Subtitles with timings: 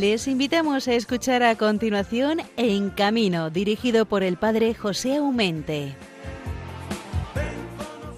[0.00, 5.94] Les invitamos a escuchar a continuación En Camino, dirigido por el Padre José Aumente.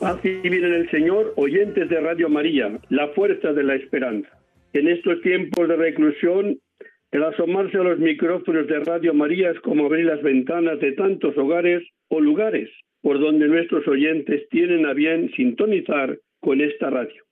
[0.01, 4.29] Paz y bien en el Señor, oyentes de Radio María, la fuerza de la esperanza.
[4.73, 6.59] En estos tiempos de reclusión,
[7.13, 11.37] el asomarse a los micrófonos de Radio María es como abrir las ventanas de tantos
[11.39, 12.69] hogares o lugares
[13.03, 17.23] por donde nuestros oyentes tienen a bien sintonizar con esta radio.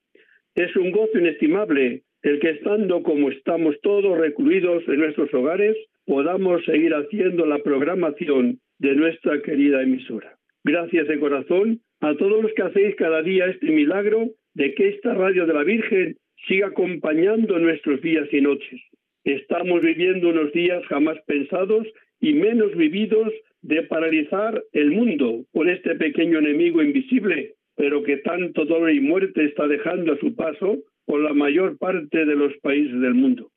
[0.55, 5.77] Es un gozo inestimable el que estando como estamos todos recluidos en nuestros hogares,
[6.07, 10.37] podamos seguir haciendo la programación de nuestra querida emisora.
[10.65, 15.15] Gracias de corazón a todos los que hacéis cada día este milagro de que esta
[15.15, 16.17] radio de la Virgen
[16.49, 18.81] siga acompañando nuestros días y noches.
[19.23, 21.87] Estamos viviendo unos días jamás pensados
[22.21, 23.33] y menos vividos
[23.63, 29.45] de paralizar el mundo por este pequeño enemigo invisible, pero que tanto dolor y muerte
[29.45, 33.51] está dejando a su paso por la mayor parte de los países del mundo.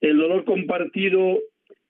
[0.00, 1.38] El dolor compartido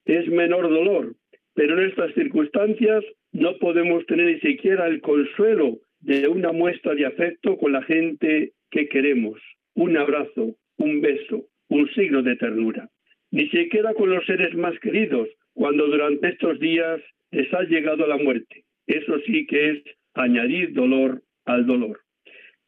[0.04, 1.14] es menor dolor,
[1.54, 7.06] pero en estas circunstancias no podemos tener ni siquiera el consuelo de una muestra de
[7.06, 9.40] afecto con la gente que queremos,
[9.74, 12.88] un abrazo, un beso, un signo de ternura.
[13.30, 17.00] Ni siquiera con los seres más queridos, cuando durante estos días
[17.30, 18.64] les ha llegado la muerte.
[18.86, 19.82] Eso sí que es
[20.14, 22.00] añadir dolor al dolor.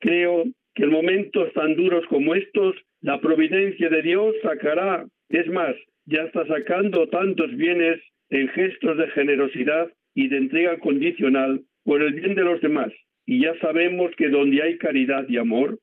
[0.00, 5.74] Creo que en momentos tan duros como estos, la providencia de Dios sacará, es más,
[6.06, 12.14] ya está sacando tantos bienes en gestos de generosidad y de entrega condicional por el
[12.14, 12.92] bien de los demás.
[13.26, 15.78] Y ya sabemos que donde hay caridad y amor,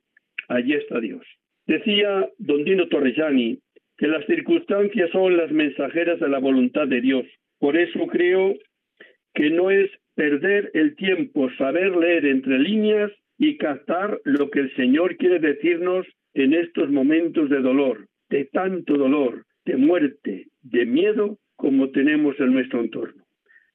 [0.47, 1.25] allí está Dios.
[1.65, 3.59] Decía don Dino Torrellani
[3.97, 7.25] que las circunstancias son las mensajeras de la voluntad de Dios.
[7.59, 8.55] Por eso creo
[9.33, 14.75] que no es perder el tiempo saber leer entre líneas y captar lo que el
[14.75, 21.37] Señor quiere decirnos en estos momentos de dolor, de tanto dolor, de muerte, de miedo
[21.55, 23.23] como tenemos en nuestro entorno.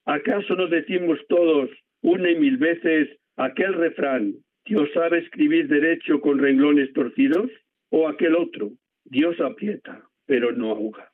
[0.04, 1.70] ¿Acaso nos decimos todos
[2.02, 4.34] una y mil veces aquel refrán,
[4.64, 7.50] Dios sabe escribir derecho con renglones torcidos?
[7.90, 8.70] ¿O aquel otro,
[9.04, 11.10] Dios aprieta, pero no ahoga?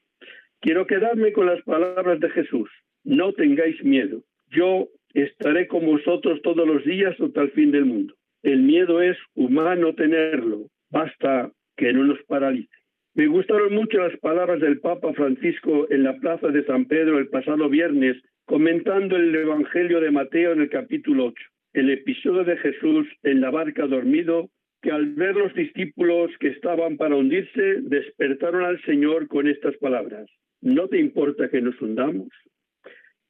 [0.60, 2.70] Quiero quedarme con las palabras de Jesús.
[3.04, 4.22] No tengáis miedo.
[4.50, 8.14] Yo estaré con vosotros todos los días hasta el fin del mundo.
[8.42, 12.70] El miedo es humano tenerlo, basta que no nos paralice.
[13.14, 17.28] Me gustaron mucho las palabras del Papa Francisco en la plaza de San Pedro el
[17.28, 23.08] pasado viernes, comentando el Evangelio de Mateo en el capítulo 8, el episodio de Jesús
[23.24, 24.50] en la barca dormido,
[24.82, 30.30] que al ver los discípulos que estaban para hundirse, despertaron al Señor con estas palabras.
[30.60, 32.28] ¿No te importa que nos hundamos?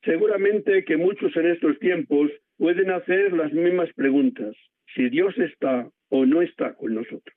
[0.05, 4.55] Seguramente que muchos en estos tiempos pueden hacer las mismas preguntas
[4.95, 7.37] si Dios está o no está con nosotros.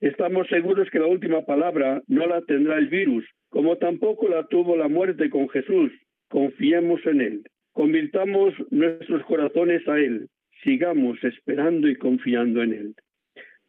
[0.00, 4.76] Estamos seguros que la última palabra no la tendrá el virus, como tampoco la tuvo
[4.76, 5.92] la muerte con Jesús.
[6.28, 7.42] Confiemos en Él.
[7.72, 10.28] Convirtamos nuestros corazones a Él.
[10.64, 12.94] Sigamos esperando y confiando en Él.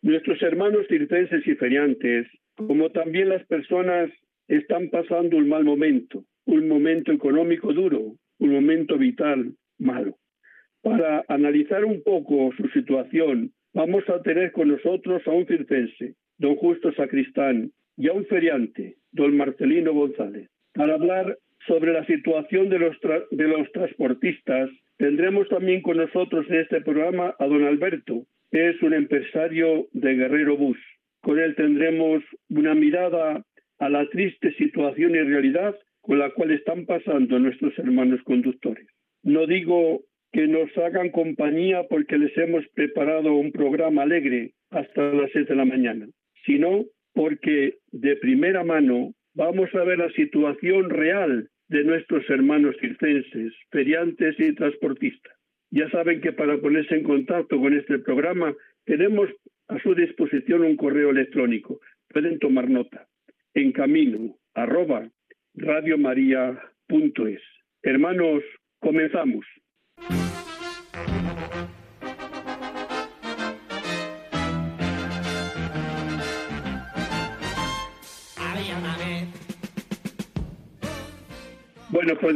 [0.01, 4.09] Nuestros hermanos circenses y feriantes, como también las personas,
[4.47, 10.17] están pasando un mal momento, un momento económico duro, un momento vital malo.
[10.81, 16.55] Para analizar un poco su situación, vamos a tener con nosotros a un circense, don
[16.55, 20.49] Justo Sacristán, y a un feriante, don Marcelino González.
[20.73, 21.37] Para hablar
[21.67, 22.97] sobre la situación de los,
[23.29, 28.81] de los transportistas, tendremos también con nosotros en este programa a don Alberto, que es
[28.81, 30.77] un empresario de Guerrero Bus.
[31.21, 33.45] Con él tendremos una mirada
[33.77, 38.87] a la triste situación y realidad con la cual están pasando nuestros hermanos conductores.
[39.23, 40.01] No digo
[40.31, 45.55] que nos hagan compañía porque les hemos preparado un programa alegre hasta las seis de
[45.55, 46.07] la mañana,
[46.45, 53.53] sino porque de primera mano vamos a ver la situación real de nuestros hermanos circenses,
[53.69, 55.33] feriantes y transportistas.
[55.69, 58.53] Ya saben que para ponerse en contacto con este programa
[58.85, 59.29] tenemos
[59.69, 61.79] a su disposición un correo electrónico.
[62.09, 63.07] Pueden tomar nota.
[63.53, 65.09] En camino, arroba,
[65.55, 67.41] radiomaria.es.
[67.83, 68.43] Hermanos,
[68.79, 69.45] comenzamos.
[82.03, 82.35] Bueno, pues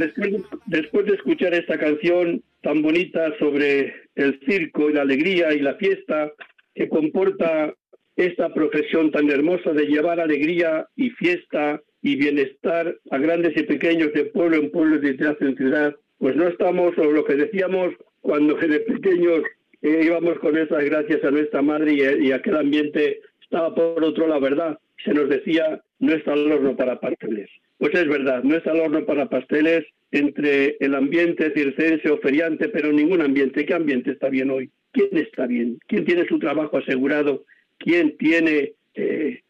[0.67, 5.73] después, de escuchar esta canción tan bonita sobre el circo y la alegría y la
[5.73, 6.31] fiesta
[6.75, 7.73] que comporta
[8.15, 14.13] esta profesión tan hermosa de llevar alegría y fiesta y bienestar a grandes y pequeños
[14.13, 17.95] de pueblo en pueblo, de ciudad en ciudad, pues no estamos, o lo que decíamos
[18.21, 19.41] cuando de pequeños
[19.81, 24.27] eh, íbamos con esas gracias a nuestra madre y, y aquel ambiente estaba por otro
[24.27, 24.77] la verdad.
[25.03, 27.49] Se nos decía no está al horno para pasteles.
[27.77, 32.69] Pues es verdad, no está al horno para pasteles entre el ambiente circense o feriante,
[32.69, 33.65] pero ningún ambiente.
[33.65, 34.69] ¿Qué ambiente está bien hoy?
[34.91, 35.77] ¿Quién está bien?
[35.87, 37.43] ¿Quién tiene su trabajo asegurado?
[37.77, 39.41] ¿Quién tiene eh,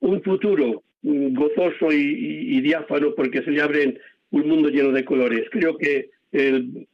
[0.00, 3.98] un futuro gozoso y, diáfano porque se le abren
[4.30, 5.48] un mundo lleno de colores?
[5.50, 6.86] Creo que el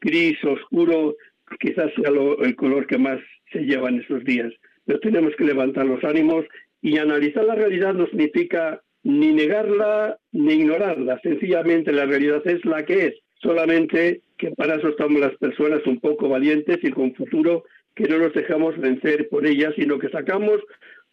[0.00, 1.16] gris oscuro
[1.60, 2.10] quizás sea
[2.42, 3.20] el color que más
[3.52, 4.52] se lleva en esos días.
[4.84, 6.44] Pero tenemos que levantar los ánimos
[6.82, 11.20] y analizar la realidad no significa ni negarla ni ignorarla.
[11.22, 13.14] Sencillamente la realidad es la que es.
[13.42, 17.64] Solamente que para eso estamos las personas un poco valientes y con futuro
[17.94, 20.60] que no nos dejamos vencer por ella, sino que sacamos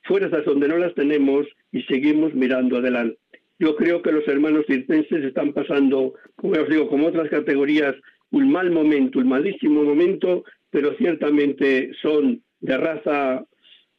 [0.04, 3.18] fuerzas donde no las tenemos y seguimos mirando adelante.
[3.60, 7.96] Yo creo que los hermanos circenses están pasando, como os digo, como otras categorías,
[8.32, 13.46] un mal momento, un malísimo momento, pero ciertamente son de raza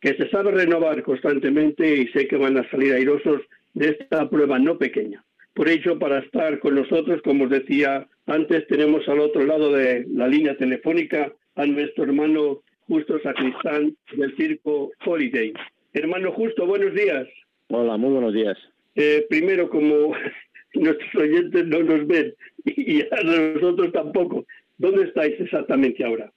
[0.01, 3.43] que se sabe renovar constantemente y sé que van a salir airosos
[3.75, 5.25] de esta prueba no pequeña.
[5.55, 10.07] Por ello, para estar con nosotros, como os decía antes, tenemos al otro lado de
[10.09, 15.53] la línea telefónica a nuestro hermano Justo Sacristán del Circo Holiday.
[15.93, 17.27] Hermano Justo, buenos días.
[17.69, 18.57] Hola, muy buenos días.
[18.95, 20.15] Eh, primero, como
[20.75, 22.35] nuestros oyentes no nos ven
[22.65, 24.47] y a nosotros tampoco,
[24.79, 26.33] ¿dónde estáis exactamente ahora?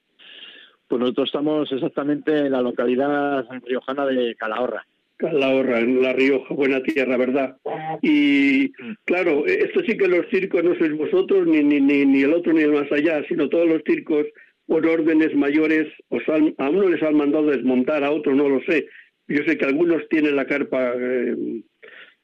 [0.88, 4.86] Pues nosotros estamos exactamente en la localidad riojana de Calahorra.
[5.22, 7.56] Calahorra, en La Rioja, buena tierra, ¿verdad?
[8.02, 8.72] Y
[9.06, 12.62] claro, esto sí que los circos no sois vosotros, ni, ni, ni, el otro ni
[12.62, 14.26] el más allá, sino todos los circos
[14.66, 18.88] por órdenes mayores, os a uno les han mandado desmontar, a otro no lo sé.
[19.28, 21.62] Yo sé que algunos tienen la carpa eh,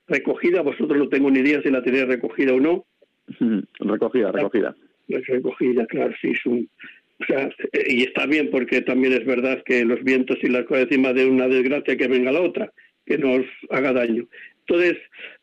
[0.08, 2.86] recogida, vosotros no tengo ni idea si la tenéis recogida o no.
[3.80, 4.76] Recogida, recogida.
[5.08, 6.68] Recogida, claro, sí, es un,
[7.20, 7.50] o sea,
[7.88, 11.26] y está bien porque también es verdad que los vientos y las cosas encima de
[11.26, 12.72] una desgracia que venga la otra,
[13.08, 14.28] que nos haga daño.
[14.68, 14.98] Entonces,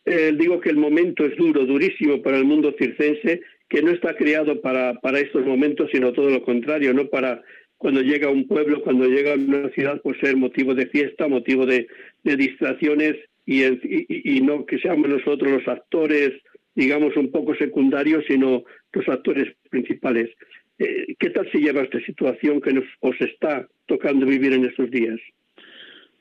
[0.05, 4.15] eh, digo que el momento es duro, durísimo para el mundo circense, que no está
[4.15, 7.43] creado para, para estos momentos, sino todo lo contrario, no para
[7.79, 11.87] cuando llega un pueblo, cuando llega una ciudad, pues ser motivo de fiesta, motivo de,
[12.23, 13.17] distracciones
[13.47, 16.33] y no que seamos nosotros los actores,
[16.75, 20.31] digamos, un poco secundarios, sino los actores principales.
[20.79, 24.91] Eh, ¿Qué tal se lleva esta situación que nos, os está tocando vivir en estos
[24.91, 25.21] días?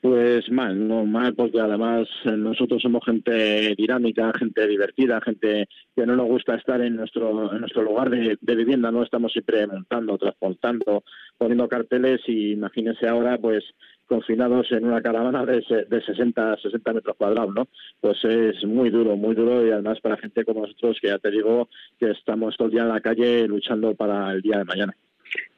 [0.04, 5.66] Pues mal, no mal, porque además eh, nosotros somos gente dinámica, gente divertida, gente
[5.96, 9.66] que no nos gusta estar en nuestro en nuestro lugar de, vivienda, no estamos siempre
[9.66, 11.04] montando, transportando,
[11.38, 13.64] poniendo carteles y imagínense ahora, pues
[14.04, 17.68] confinados en una caravana de, de 60, 60 metros cuadrados, ¿no?
[18.02, 21.30] Pues es muy duro, muy duro y además para gente como nosotros, que ya te
[21.30, 24.94] digo que estamos todo el día en la calle luchando para el día de mañana.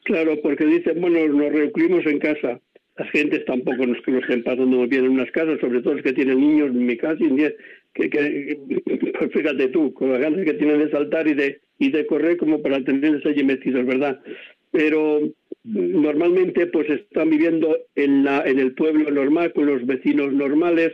[0.04, 2.60] Claro, porque dicen, bueno, nos recluimos en casa.
[2.98, 6.02] Las gentes tampoco nos que estén pasando muy bien en unas casas, sobre todo los
[6.02, 7.19] que tienen niños, en mi casa,
[7.94, 8.58] que, que,
[9.19, 12.36] pues fíjate tú, con las ganas que tienen de saltar y de, y de correr
[12.36, 14.20] como para tenerles allí metidos, ¿verdad?
[14.70, 15.20] Pero
[15.65, 20.93] normalmente pues están viviendo en, la, en el pueblo normal, con los vecinos normales,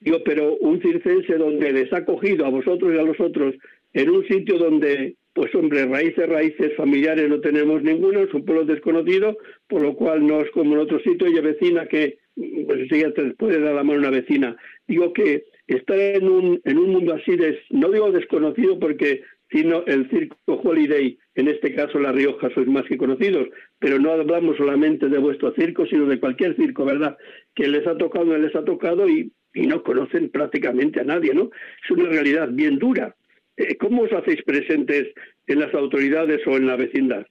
[0.00, 3.54] digo, pero un circense donde les ha cogido a vosotros y a los otros
[3.94, 8.64] en un sitio donde, pues hombre, raíces, raíces familiares no tenemos ninguno, es un pueblo
[8.64, 13.04] desconocido, por lo cual no es como en otro sitio y vecina que, pues sí,
[13.14, 14.56] te puede dar la mano a una vecina.
[14.88, 19.84] Digo que estar en un, en un mundo así, de, no digo desconocido porque sino
[19.86, 24.56] el circo Holiday, en este caso La Rioja, sois más que conocidos, pero no hablamos
[24.56, 27.16] solamente de vuestro circo, sino de cualquier circo, ¿verdad?
[27.54, 31.50] Que les ha tocado, no les ha tocado y, no conocen prácticamente a nadie, ¿no?
[31.82, 33.16] Es una realidad bien dura.
[33.58, 35.08] Eh, ¿Cómo os hacéis presentes
[35.48, 37.26] en las autoridades o en la vecindad?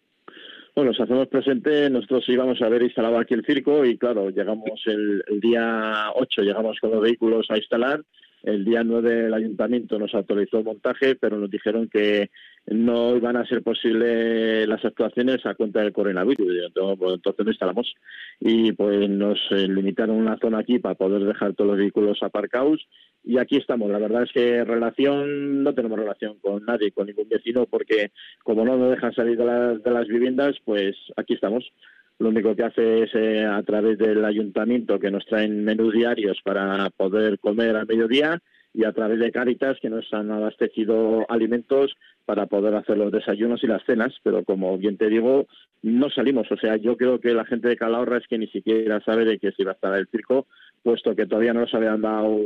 [0.76, 4.80] Bueno, nos hacemos presentes, nosotros íbamos a haber instalado aquí el circo y claro, llegamos
[4.86, 8.02] el, el día 8, llegamos con los vehículos a instalar
[8.44, 12.30] el día 9 el ayuntamiento nos autorizó el montaje, pero nos dijeron que
[12.68, 16.72] no iban a ser posibles las actuaciones a cuenta del coronavirus.
[16.98, 17.94] Pues, entonces no instalamos.
[18.40, 22.88] Y pues nos eh, limitaron una zona aquí para poder dejar todos los vehículos aparcados.
[23.24, 23.90] Y aquí estamos.
[23.90, 28.12] La verdad es que relación, no tenemos relación con nadie, con ningún vecino, porque
[28.44, 31.72] como no nos dejan salir de las, de las viviendas, pues aquí estamos
[32.20, 36.40] lo único que hace es eh, a través del ayuntamiento que nos traen menús diarios
[36.44, 38.42] para poder comer al mediodía
[38.74, 41.96] y a través de Cáritas que nos han abastecido alimentos
[42.26, 45.48] para poder hacer los desayunos y las cenas, pero como bien te digo,
[45.82, 46.52] no salimos.
[46.52, 49.40] O sea, yo creo que la gente de Calahorra es que ni siquiera sabe de
[49.40, 50.48] que se iba a estar el circo,
[50.84, 52.38] puesto que todavía no nos habían dado,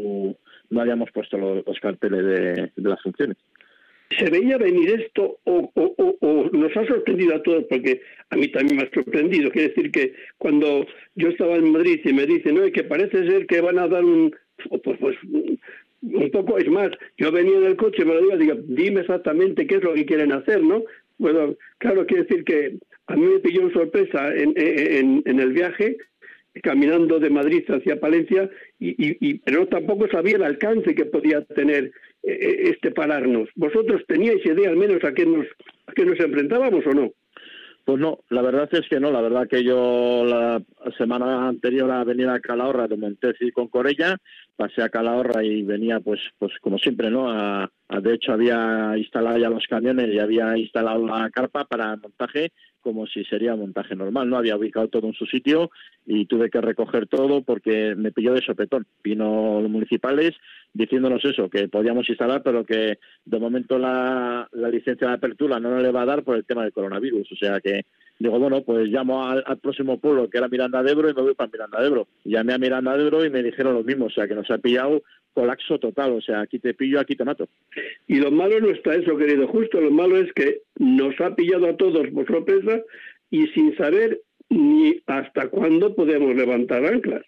[0.70, 3.38] no habíamos puesto los, carteles de las funciones.
[4.18, 5.72] ¿Se veía venir esto o,
[6.52, 7.66] nos ha sorprendido a todos?
[7.70, 9.52] Porque a mí también me ha sorprendido.
[9.52, 13.48] Quiere decir que cuando yo estaba en Madrid y me dicen, no, que parece ser
[13.48, 14.36] que van a dar un
[14.84, 15.18] pues, pues
[16.04, 19.68] un poco, es más, yo venía en el coche, me lo digo, digo, dime exactamente
[19.68, 20.84] qué es lo que quieren hacer, ¿no?
[21.18, 22.78] Bueno, claro, quiere decir que
[23.08, 25.98] a mí me pilló una sorpresa en, en, el viaje,
[26.64, 28.50] caminando de Madrid hacia Palencia,
[28.80, 31.92] y, y, pero tampoco sabía el alcance que podía tener
[32.24, 33.50] eh, eh, este pararnos.
[33.56, 35.46] ¿Vosotros teníais idea al menos a qué nos,
[35.88, 37.12] a qué nos enfrentábamos o no?
[37.84, 39.12] Pues no, la verdad es que no.
[39.12, 40.62] La verdad que yo la
[40.98, 44.18] semana anterior a venir a Calahorra de Montes y con Corella,
[44.56, 47.32] pasé a Calahorra y venía pues pues como siempre, ¿no?
[47.32, 52.52] A, de hecho había instalado ya los camiones y había instalado la carpa para montaje
[52.82, 54.38] como si sería montaje normal, ¿no?
[54.38, 55.72] Había ubicado todo en su sitio
[56.06, 58.86] y tuve que recoger todo porque me pilló de sopetón.
[59.04, 60.34] Vino los municipales
[60.74, 65.80] diciéndonos eso, que podíamos instalar, pero que de momento la, la licencia de apertura no
[65.80, 67.32] le va a dar por el tema del coronavirus.
[67.32, 67.86] O sea que
[68.22, 71.34] digo, bueno, pues llamo al, próximo pueblo, que era Miranda de Ebro, y me voy
[71.34, 72.08] para Miranda de Ebro.
[72.24, 74.58] Llamé a Miranda de Ebro y me dijeron lo mismo, o sea que nos ha
[74.60, 75.02] pillado
[75.34, 77.48] colapso total, o sea, aquí te pillo, aquí te mato.
[78.08, 81.68] Y lo malo no está eso, querido, justo lo malo es que nos ha pillado
[81.68, 82.82] a todos por sorpresa
[83.30, 84.20] y sin saber
[84.50, 87.24] ni hasta cuándo podemos levantar anclas.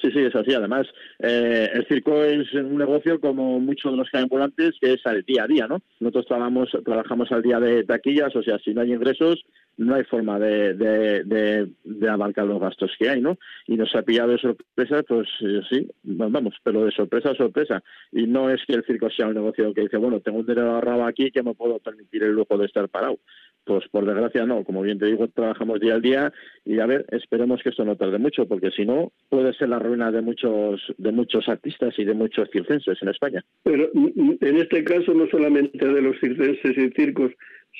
[0.00, 0.52] Sí, sí, es así.
[0.52, 0.86] Además,
[1.20, 5.44] eh, el circo es un negocio como muchos de los ambulantes, que es al día
[5.44, 5.80] a día, ¿no?
[6.00, 9.44] Nosotros trabajamos, trabajamos al día de taquillas, o sea, si no hay ingresos,
[9.76, 13.38] no hay forma de, de, abarcar los gastos que hay, ¿no?
[13.66, 17.82] Y nos ha pillado de sorpresa, pues eh, sí, vamos, pero de sorpresa a sorpresa.
[18.12, 20.72] Y no es que el circo sea un negocio que dice, bueno, tengo un dinero
[20.72, 23.18] ahorrado aquí que me puedo permitir el lujo de estar parado.
[23.64, 26.32] Pues por desgracia no, como bien te digo, trabajamos día al día
[26.64, 29.78] y a ver, esperemos que esto no tarde mucho, porque si no, puede ser la
[29.78, 33.44] ruina de muchos, de muchos artistas y de muchos circenses en España.
[33.62, 37.30] Pero en este caso no solamente de los circenses y circos,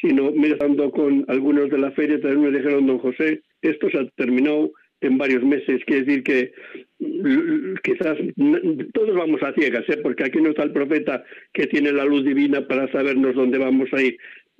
[0.00, 4.08] sino mirando con algunos de la feria, también me dijeron, don José, esto se ha
[4.16, 5.82] terminado en varios meses.
[5.84, 6.52] Quiere decir que
[7.82, 8.16] quizás
[8.92, 9.98] todos vamos a ciegas, ¿eh?
[10.02, 13.88] porque aquí no está el profeta que tiene la luz divina para sabernos dónde vamos
[13.92, 14.16] a ir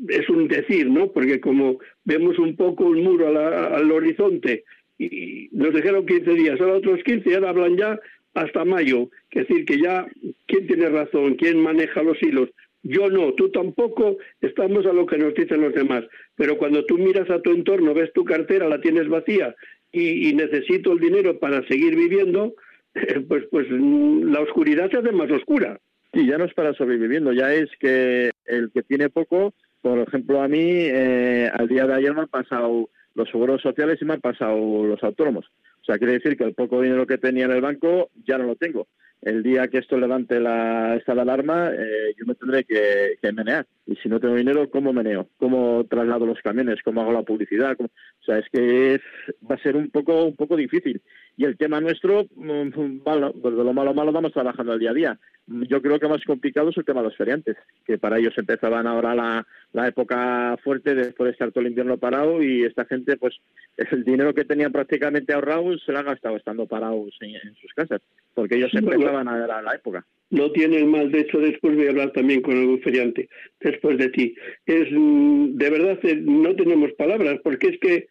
[0.08, 1.12] es un decir, ¿no?
[1.12, 4.64] Porque como vemos un poco un muro al horizonte
[4.98, 8.00] y nos dijeron 15 días, ahora otros 15 y ahora hablan ya
[8.34, 9.10] hasta mayo.
[9.30, 10.06] Es decir, que ya,
[10.46, 11.34] ¿quién tiene razón?
[11.34, 12.48] ¿Quién maneja los hilos?
[12.82, 16.04] Yo no, tú tampoco, estamos a lo que nos dicen los demás.
[16.36, 19.54] Pero cuando tú miras a tu entorno, ves tu cartera, la tienes vacía
[19.92, 22.54] y, necesito el dinero para seguir viviendo,
[23.28, 25.78] pues, pues la oscuridad se hace más oscura.
[26.14, 30.40] Y ya no es para sobreviviendo, ya es que el que tiene poco por ejemplo,
[30.40, 34.14] a mí eh, al día de ayer me han pasado los seguros sociales y me
[34.14, 35.44] han pasado los autónomos.
[35.82, 38.44] O sea, quiere decir que el poco dinero que tenía en el banco ya no
[38.44, 38.86] lo tengo.
[39.20, 43.66] El día que esto levante la, esta alarma, eh, yo me tendré que, menear.
[43.86, 45.28] Y si no tengo dinero, ¿cómo meneo?
[45.38, 46.82] ¿Cómo traslado los camiones?
[46.84, 47.76] ¿Cómo hago la publicidad?
[47.80, 49.00] O sea, es que
[49.48, 51.00] va a ser un poco, un poco difícil.
[51.36, 54.90] Y el tema nuestro, mm, bueno, pues de lo malo malo vamos trabajando al día
[54.90, 55.18] a día.
[55.46, 58.86] Yo creo que más complicado es el tema de los feriantes, que para ellos empezaban
[58.86, 63.16] ahora la, la época fuerte después de estar todo el invierno parado y esta gente,
[63.16, 63.40] pues
[63.76, 68.00] el dinero que tenían prácticamente ahorrado se lo han gastado estando parados en, sus casas,
[68.34, 70.04] porque ellos empezaban a, la, la época.
[70.30, 73.28] No tienen mal, de hecho después voy a hablar también con algún feriante,
[73.60, 74.34] después de ti.
[74.66, 78.08] Es mm, De verdad, eh, no tenemos palabras, porque es que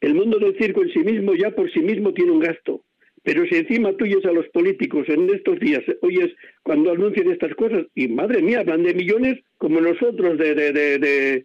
[0.00, 2.82] el mundo del circo en sí mismo ya por sí mismo tiene un gasto.
[3.22, 7.54] Pero si encima tú oyes a los políticos en estos días, oyes cuando anuncian estas
[7.54, 11.44] cosas, y madre mía, hablan de millones como nosotros de, de, de,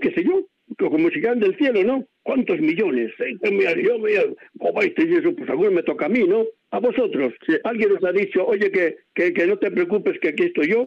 [0.00, 0.46] qué sé yo,
[0.78, 2.06] como si caen del cielo, ¿no?
[2.22, 3.12] ¿Cuántos millones?
[3.18, 4.22] Eh, mira, yo, mira,
[4.58, 5.34] ¿cómo eso?
[5.36, 6.44] Pues alguno me toca a mí, ¿no?
[6.70, 7.32] A vosotros.
[7.64, 10.86] Alguien os ha dicho, oye, que, que, que no te preocupes, que aquí estoy yo.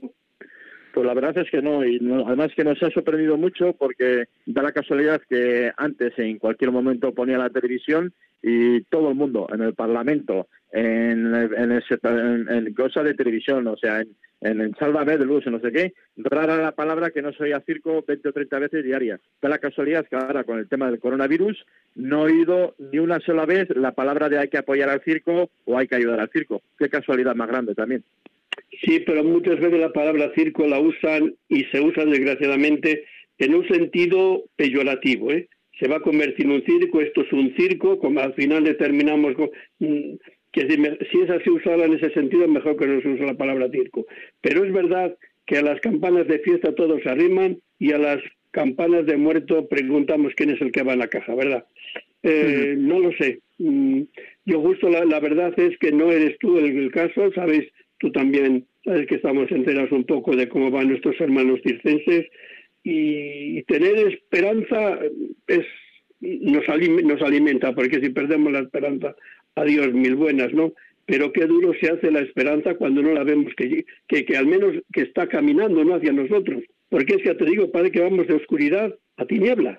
[0.98, 4.64] Pues la verdad es que no, y además que nos ha sorprendido mucho porque da
[4.64, 9.62] la casualidad que antes en cualquier momento ponía la televisión y todo el mundo en
[9.62, 11.82] el Parlamento, en, en,
[12.50, 15.94] en, cosas de televisión, o sea, en, en, en Sálvame de Luz, no sé qué,
[16.16, 19.20] rara la palabra que no soy a circo 20 o 30 veces diarias.
[19.40, 21.64] Da la casualidad que ahora con el tema del coronavirus
[21.94, 25.52] no he oído ni una sola vez la palabra de hay que apoyar al circo
[25.66, 26.64] o hay que ayudar al circo.
[26.76, 28.04] Qué casualidad más grande también.
[28.84, 33.06] Sí, pero muchas veces la palabra circo la usan y se usa desgraciadamente
[33.40, 35.32] en un sentido peyorativo.
[35.32, 35.48] ¿eh?
[35.80, 39.36] Se va a convertir en un circo, esto es un circo, como al final determinamos
[39.80, 40.16] mm,
[40.52, 40.62] que
[41.12, 44.06] si, es así usada en ese sentido, mejor que no se use la palabra circo.
[44.42, 48.22] Pero es verdad que a las campanas de fiesta todos se arriman y a las
[48.52, 51.66] campanas de muerto preguntamos quién es el que va en la caja, ¿verdad?
[52.24, 53.40] Eh, no lo sé.
[53.60, 54.02] Mm,
[54.46, 57.68] yo justo la, verdad es que no eres tú el, el caso, sabes
[58.00, 62.26] Tú también sabes que estamos enterados un poco de cómo van nuestros hermanos circenses
[62.84, 65.00] y tener esperanza
[65.48, 65.66] es
[66.20, 66.64] nos,
[67.04, 69.16] nos alimenta, porque si perdemos la esperanza,
[69.56, 70.74] adiós, mil buenas, ¿no?
[71.08, 74.46] pero qué duro se hace la esperanza cuando no la vemos que, que, que al
[74.46, 76.64] menos que está caminando no hacia nosotros.
[76.90, 79.78] Porque es que te digo, padre, que vamos de oscuridad a tinieblas.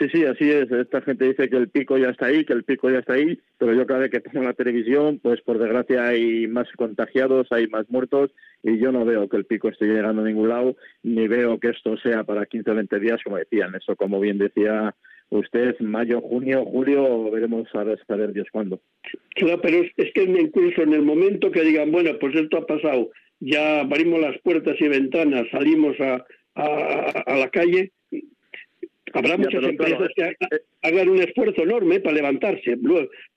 [0.00, 0.70] Sí, sí, así es.
[0.72, 3.38] Esta gente dice que el pico ya está ahí, que el pico ya está ahí,
[3.58, 7.66] pero yo cada vez que pongo la televisión, pues por desgracia hay más contagiados, hay
[7.66, 8.30] más muertos
[8.62, 11.68] y yo no veo que el pico esté llegando a ningún lado, ni veo que
[11.68, 13.74] esto sea para 15 o 20 días, como decían.
[13.74, 14.94] Eso, como bien decía
[15.28, 18.80] usted, mayo, junio, julio, veremos a ver, Dios cuándo.
[19.34, 23.10] Claro, pero es, que incluso en el momento que digan, bueno, pues esto ha pasado,
[23.38, 27.92] ya abrimos las puertas y ventanas, salimos a, a la calle,
[29.12, 32.78] Habrá muchas empresas que eh, hagan un esfuerzo enorme para levantarse,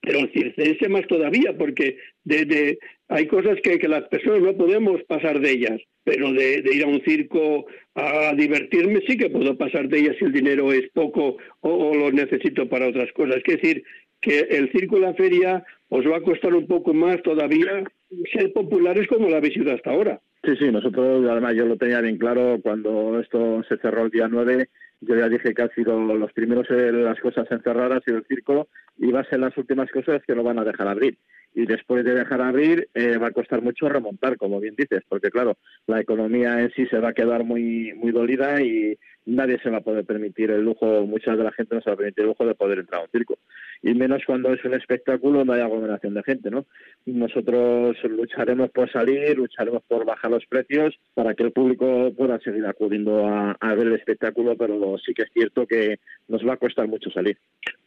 [0.01, 2.77] pero circense más todavía, porque de,
[3.07, 6.87] hay cosas que, que, las personas no podemos pasar de ellas, pero de, ir a
[6.87, 7.65] un circo
[7.95, 12.11] a divertirme sí que puedo pasar de ellas si el dinero es poco o, lo
[12.11, 13.37] necesito para otras cosas.
[13.37, 13.83] Es decir,
[14.21, 17.83] que el circo y la feria os va a costar un poco más todavía
[18.31, 20.21] ser populares como la habéis sido hasta ahora.
[20.43, 24.27] Sí, sí, nosotros, además yo lo tenía bien claro cuando esto se cerró el día
[24.27, 24.67] 9,
[25.07, 28.67] yo ya dije que han sido los primeros en las cosas encerradas y el circo
[28.97, 31.17] y va a ser las últimas cosas que no van a dejar abrir.
[31.55, 35.29] Y después de dejar abrir eh, va a costar mucho remontar, como bien dices, porque
[35.29, 39.69] claro, la economía en sí se va a quedar muy muy dolida y nadie se
[39.69, 42.23] va a poder permitir el lujo, mucha de la gente no se va a permitir
[42.23, 43.37] el lujo de poder entrar a un circo.
[43.81, 46.65] Y menos cuando es un espectáculo donde hay aglomeración de gente, ¿no?
[47.05, 52.65] Nosotros lucharemos por salir, lucharemos por bajar los precios para que el público pueda seguir
[52.65, 56.57] acudiendo a, a ver el espectáculo, pero sí que es cierto que nos va a
[56.57, 57.37] costar mucho salir.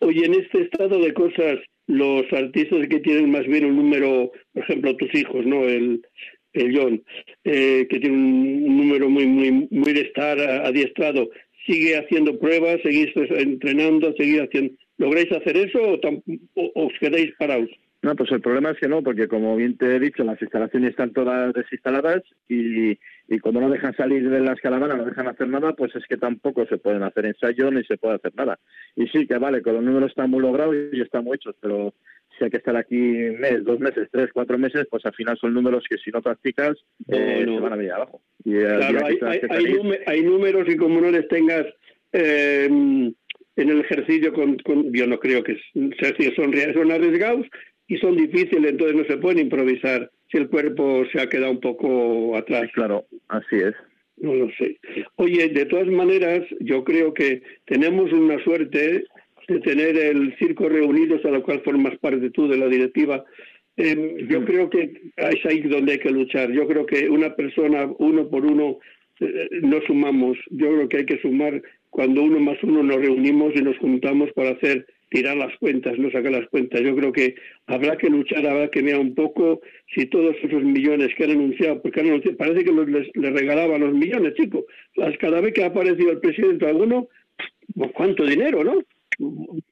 [0.00, 4.62] Oye, en este estado de cosas, los artistas que tienen más bien un número, por
[4.62, 5.64] ejemplo, tus hijos, ¿no?
[5.64, 6.02] El,
[6.52, 7.02] el John,
[7.44, 11.28] eh, que tiene un, número muy, muy, muy de estar adiestrado,
[11.66, 14.74] sigue haciendo pruebas, seguís entrenando, seguís haciendo.
[14.98, 15.98] ¿Lográis hacer eso
[16.54, 17.70] o, os quedáis parados?
[18.06, 20.90] No, pues el problema es que no, porque como bien te he dicho, las instalaciones
[20.90, 22.92] están todas desinstaladas y,
[23.26, 26.16] y cuando no dejan salir de las caravanas, no dejan hacer nada, pues es que
[26.16, 28.60] tampoco se pueden hacer ensayos ni se puede hacer nada.
[28.94, 31.94] Y sí, que vale, que los números están muy logrados y están muy hechos, pero
[32.38, 35.36] si hay que estar aquí un mes, dos meses, tres, cuatro meses, pues al final
[35.36, 36.76] son números que si no practicas
[37.08, 38.22] eh, se van a venir abajo.
[38.44, 39.04] Y claro,
[40.06, 41.66] hay, números y como no les tengas
[42.12, 43.16] eh, en
[43.56, 44.58] el ejercicio, con,
[44.92, 45.92] yo no creo que son,
[46.72, 47.46] son arriesgados
[47.88, 51.60] y son difíciles, entonces no se pueden improvisar si el cuerpo se ha quedado un
[51.60, 52.70] poco atrás.
[52.74, 53.74] claro, así es.
[54.18, 54.78] No lo sé.
[55.16, 59.04] Oye, de todas maneras, yo creo que tenemos una suerte
[59.46, 63.24] de tener el circo reunidos, a lo cual formas parte tú de la directiva.
[63.76, 66.50] Em, yo creo que es ahí donde hay que luchar.
[66.50, 68.78] Yo creo que una persona, uno por uno,
[69.20, 70.38] eh, no sumamos.
[70.50, 74.32] Yo creo que hay que sumar cuando uno más uno nos reunimos y nos juntamos
[74.32, 76.82] para hacer tirar las cuentas, no sacar las cuentas.
[76.82, 79.62] Yo creo que habrá que luchar, habrá que ver un poco
[79.94, 82.02] si todos esos millones que han anunciado, porque
[82.36, 84.66] parece que les, regalaban los millones, chicos.
[84.94, 87.08] Las, cada vez que ha aparecido el presidente alguno,
[87.74, 88.82] pues cuánto dinero, ¿no?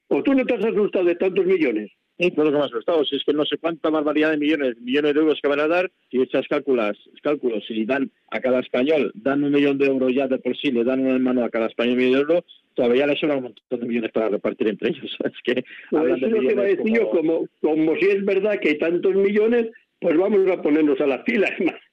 [0.07, 1.91] ¿O tú no te has asustado de tantos millones?
[2.17, 3.03] Sí, lo que me ha asustado.
[3.03, 5.67] Si es que no sé cuánta barbaridad de millones, millones de euros que van a
[5.67, 10.13] dar, si echas cálculos, cálculos, si dan a cada español, dan un millón de euros
[10.13, 12.43] ya de por sí, le dan una mano a cada español un millón de euros,
[12.73, 15.17] todavía le sobra un montón de millones para repartir entre ellos.
[15.25, 18.59] Es que pues eso lo que va a decir yo, como, como si es verdad
[18.59, 19.67] que hay tantos millones,
[19.99, 21.51] pues vamos a ponernos a las filas.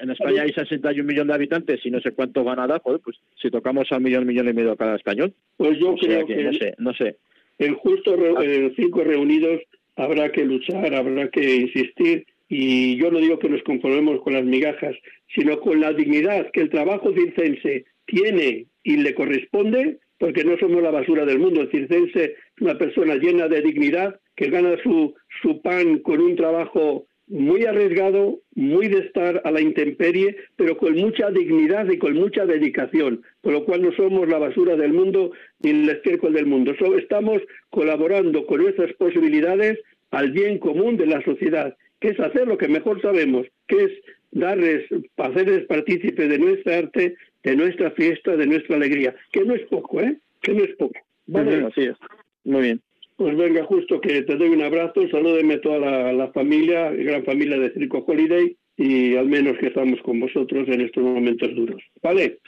[0.00, 3.16] en España hay 61 millones de habitantes y no sé cuánto van a dar, pues
[3.40, 5.34] si tocamos al millón, millón y medio a cada español.
[5.56, 7.16] Pues yo creo que, no sé, no sé.
[7.58, 9.60] En justo en cinco reunidos
[9.96, 14.44] habrá que luchar, habrá que insistir y yo no digo que nos conformemos con las
[14.44, 14.94] migajas,
[15.34, 20.82] sino con la dignidad que el trabajo circense tiene y le corresponde, porque no somos
[20.82, 21.62] la basura del mundo.
[21.62, 26.36] El circense es una persona llena de dignidad que gana su, su pan con un
[26.36, 32.14] trabajo muy arriesgado, muy de estar a la intemperie, pero con mucha dignidad y con
[32.14, 36.46] mucha dedicación, con lo cual no somos la basura del mundo ni el estiércol del
[36.46, 36.74] mundo.
[36.98, 39.78] estamos colaborando con nuestras posibilidades
[40.10, 43.92] al bien común de la sociedad, que es hacer lo que mejor sabemos, que es
[44.30, 44.84] darles,
[45.16, 50.00] hacerles partícipes de nuestra arte, de nuestra fiesta, de nuestra alegría, que no es poco,
[50.00, 50.16] ¿eh?
[50.40, 50.98] Que no es poco.
[51.26, 51.64] ¿Vale?
[51.64, 51.96] Así es.
[52.44, 52.80] Muy bien.
[53.22, 57.56] Pues venga, justo que te doy un abrazo, salúdeme toda la, la familia, gran familia
[57.56, 61.80] de Circo Holiday y al menos que estamos con vosotros en estos momentos duros.
[62.02, 62.40] ¿Vale?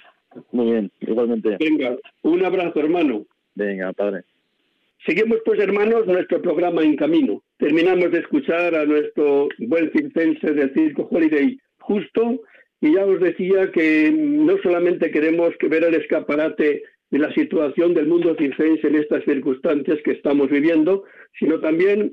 [0.50, 1.58] Muy bien, igualmente.
[1.60, 3.24] Venga, un abrazo, hermano.
[3.54, 4.22] Venga, padre.
[5.06, 7.40] Seguimos pues, hermanos, nuestro programa en camino.
[7.58, 12.40] Terminamos de escuchar a nuestro buen circense del Circo Holiday justo
[12.80, 16.82] y ya os decía que no solamente queremos ver el escaparate
[17.14, 21.04] de la situación del mundo circense en estas circunstancias que estamos viviendo,
[21.38, 22.12] sino también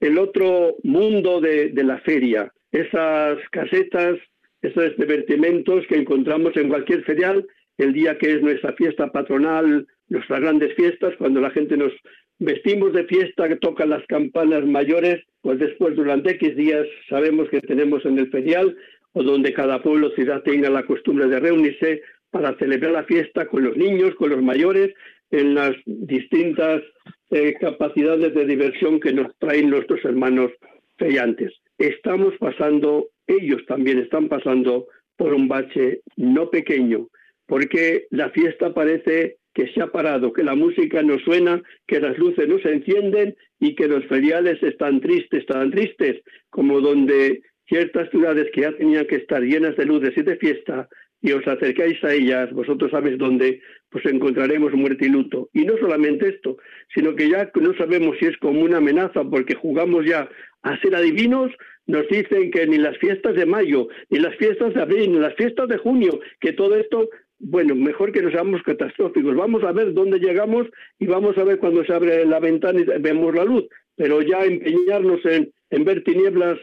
[0.00, 4.18] el otro mundo de, la feria, esas casetas,
[4.60, 7.46] esos divertimentos que encontramos en cualquier ferial
[7.78, 11.92] el día que es nuestra fiesta patronal, nuestras grandes fiestas, cuando la gente nos
[12.40, 17.60] vestimos de fiesta, que tocan las campanas mayores, pues después durante X días sabemos que
[17.60, 18.76] tenemos en el ferial
[19.12, 23.64] o donde cada pueblo ciudad tenga la costumbre de reunirse para celebrar la fiesta con
[23.64, 24.94] los niños, con los mayores,
[25.30, 26.82] en las distintas
[27.30, 30.50] eh, capacidades de diversión que nos traen nuestros hermanos
[30.98, 31.52] feriantes.
[31.78, 37.08] Estamos pasando, ellos también están pasando por un bache no pequeño,
[37.46, 42.16] porque la fiesta parece que se ha parado, que la música no suena, que las
[42.18, 48.10] luces no se encienden y que los feriales están tristes, están tristes, como donde ciertas
[48.10, 50.88] ciudades que ya tenían que estar llenas de luces y de fiesta,
[51.22, 55.48] y os acercáis a ellas, vosotros sabéis dónde, pues encontraremos muerte y luto.
[55.52, 56.56] Y no solamente esto,
[56.94, 60.28] sino que ya no sabemos si es como una amenaza, porque jugamos ya
[60.62, 61.50] a ser adivinos,
[61.86, 65.34] nos dicen que ni las fiestas de mayo, ni las fiestas de abril, ni las
[65.34, 67.08] fiestas de junio, que todo esto
[67.40, 69.34] bueno, mejor que no seamos catastróficos.
[69.34, 70.66] Vamos a ver dónde llegamos
[70.98, 73.64] y vamos a ver cuando se abre la ventana y vemos la luz.
[73.96, 75.50] Pero ya empeñarnos en,
[75.84, 76.58] ver tinieblas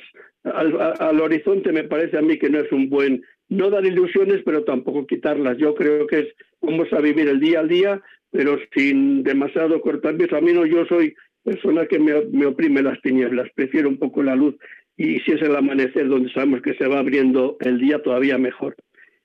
[0.54, 4.64] al, horizonte me parece a mí que no es un buen, no dar ilusiones, pero
[4.64, 5.58] tampoco quitarlas.
[5.58, 6.28] Yo creo que es,
[6.62, 10.86] vamos a vivir el día al día, pero sin demasiado cortar A mí no, yo
[10.86, 14.56] soy persona que me, me oprime las tinieblas, prefiero un poco la luz.
[14.98, 18.76] Y si es el amanecer donde sabemos que se va abriendo el día, todavía mejor.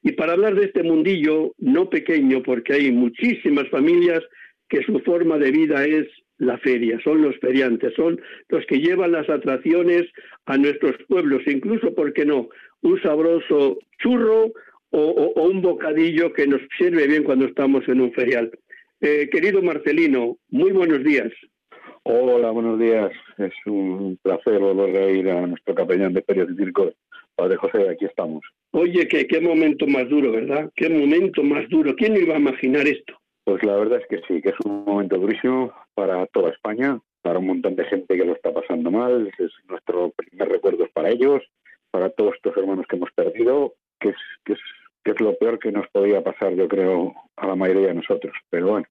[0.02, 4.20] Y para hablar de este mundillo no pequeño, porque hay muchísimas familias
[4.68, 6.08] que su forma de vida es
[6.42, 10.04] la feria, son los feriantes, son los que llevan las atracciones
[10.46, 12.48] a nuestros pueblos, incluso, ¿por qué no?,
[12.82, 14.52] un sabroso churro
[14.90, 18.50] o, un bocadillo que nos sirve bien cuando estamos en un ferial.
[19.00, 21.32] Eh, querido Marcelino, muy buenos días.
[22.02, 23.12] Hola, buenos días.
[23.38, 26.92] Es un placer volver a ir a nuestro capellán de ferias y circos
[27.36, 28.42] Padre José, aquí estamos.
[28.72, 30.70] Oye, que qué momento más duro, ¿verdad?
[30.74, 31.94] Qué momento más duro.
[31.96, 33.14] ¿Quién iba a imaginar esto?
[33.44, 37.38] Pues la verdad es que sí, que es un momento durísimo para toda España, para
[37.38, 39.30] un montón de gente que lo está pasando mal.
[39.38, 41.42] Es nuestro primer recuerdo para ellos,
[41.90, 44.60] para todos estos hermanos que hemos perdido, que es, que es,
[45.04, 48.34] que es lo peor que nos podía pasar, yo creo, a la mayoría de nosotros.
[48.50, 48.86] Pero bueno,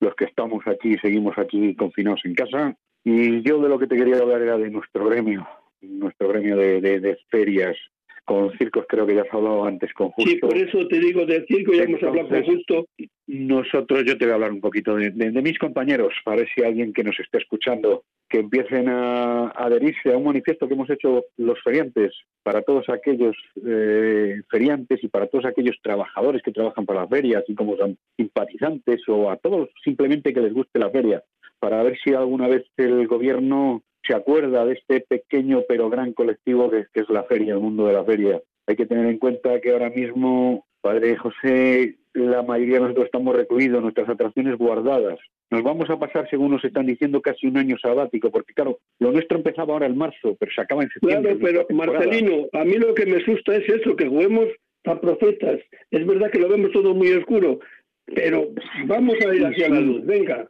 [0.00, 2.76] los que estamos aquí, seguimos aquí confinados en casa.
[3.04, 5.46] Y yo de lo que te quería hablar era de nuestro gremio,
[5.80, 7.76] nuestro gremio de, ferias
[8.26, 10.30] con circos creo que ya has hablado antes con Justo.
[10.30, 12.86] Sí, por eso te digo del circo, ya hemos hablado con Justo.
[13.28, 15.10] Nosotros, yo te voy a hablar un poquito de,
[15.42, 20.16] mis compañeros, para ver si alguien que nos esté escuchando, que empiecen a, adherirse a
[20.16, 22.12] un manifiesto que hemos hecho los feriantes,
[22.42, 27.44] para todos aquellos eh, feriantes y para todos aquellos trabajadores que trabajan para las ferias,
[27.46, 31.22] y como son simpatizantes o a todos simplemente que les guste la feria,
[31.60, 36.70] para ver si alguna vez el gobierno se acuerda de este pequeño pero gran colectivo
[36.70, 38.40] que, es la feria, el mundo de la feria.
[38.66, 43.36] Hay que tener en cuenta que ahora mismo, Padre José, la mayoría de nosotros estamos
[43.36, 45.18] recluidos, nuestras atracciones guardadas.
[45.50, 49.12] Nos vamos a pasar, según nos están diciendo, casi un año sabático, porque claro, lo
[49.12, 51.36] nuestro empezaba ahora en marzo, pero se acaba en septiembre.
[51.38, 54.46] Claro, pero Marcelino, a mí lo que me asusta es eso, que juguemos
[54.84, 55.60] a profetas.
[55.90, 57.60] Es verdad que lo vemos todo muy oscuro,
[58.06, 58.48] pero
[58.86, 60.48] vamos a ir hacia la luz, venga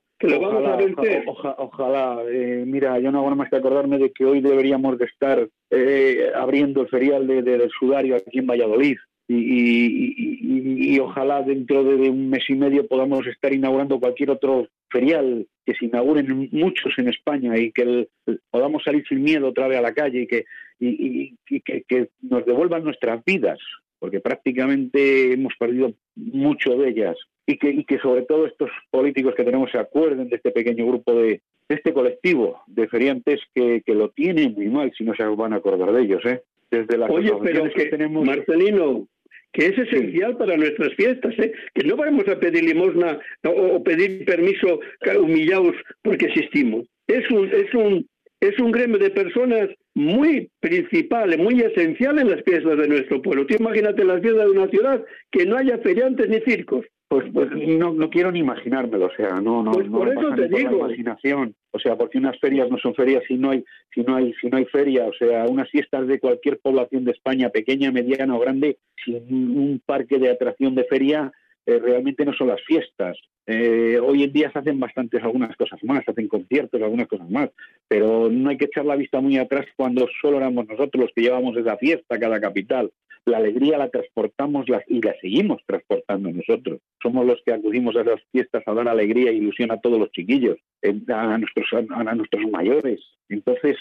[1.58, 5.04] ojalá, eh, mira, yo no hago nada más que acordarme de que hoy deberíamos de
[5.04, 8.96] estar eh, abriendo el ferial de, del sudario aquí en Valladolid.
[9.28, 15.74] Y, ojalá dentro de, un mes y medio podamos estar inaugurando cualquier otro ferial que
[15.74, 18.08] se inauguren muchos en España y que
[18.50, 20.44] podamos salir sin miedo otra vez a la calle y que,
[20.78, 23.58] y, que nos devuelvan nuestras vidas,
[24.06, 29.34] porque prácticamente hemos perdido mucho de ellas y que, y que sobre todo estos políticos
[29.34, 33.94] que tenemos se acuerden de este pequeño grupo de, este colectivo de feriantes que, que,
[33.96, 36.40] lo tienen muy mal si no se van a acordar de ellos, ¿eh?
[36.70, 38.24] Desde las Oye, pero que, tenemos...
[38.24, 39.08] Marcelino,
[39.52, 41.52] que es esencial para nuestras fiestas, ¿eh?
[41.74, 44.78] que no vamos a pedir limosna o, pedir permiso
[45.20, 46.86] humillados porque existimos.
[47.08, 52.44] Es un, es un, es un gremio de personas muy principal, muy esencial en las
[52.44, 53.46] fiestas de nuestro pueblo.
[53.46, 56.84] Tú imagínate las fiestas de una ciudad que no haya feriantes ni circos.
[57.08, 60.48] Pues, pues no, no quiero ni imaginármelo, o sea, no, no, pues por eso te
[60.48, 60.78] digo.
[60.78, 64.34] imaginación, o sea, porque unas ferias no son ferias si no hay, si no hay,
[64.40, 68.34] si no hay feria, o sea, unas fiestas de cualquier población de España, pequeña, mediana
[68.34, 69.22] o grande, sin
[69.56, 71.32] un parque de atracción de feria,
[71.66, 73.18] eh, realmente no son las fiestas.
[73.44, 77.28] Eh, hoy en día se hacen bastantes algunas cosas más, se hacen conciertos, algunas cosas
[77.28, 77.50] más,
[77.88, 81.22] pero no hay que echar la vista muy atrás cuando solo éramos nosotros los que
[81.22, 82.90] llevamos esa fiesta a cada capital.
[83.24, 86.78] La alegría la transportamos y la seguimos transportando nosotros.
[87.02, 90.12] Somos los que acudimos a esas fiestas a dar alegría e ilusión a todos los
[90.12, 93.00] chiquillos, a nuestros, a nuestros mayores.
[93.28, 93.76] Entonces,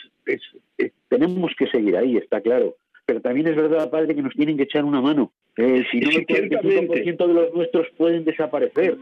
[1.10, 4.64] tenemos que seguir ahí, está claro pero también es verdad, padre, que nos tienen que
[4.64, 5.32] echar una mano.
[5.58, 8.98] Eh, si no, el 45% de los nuestros pueden desaparecer.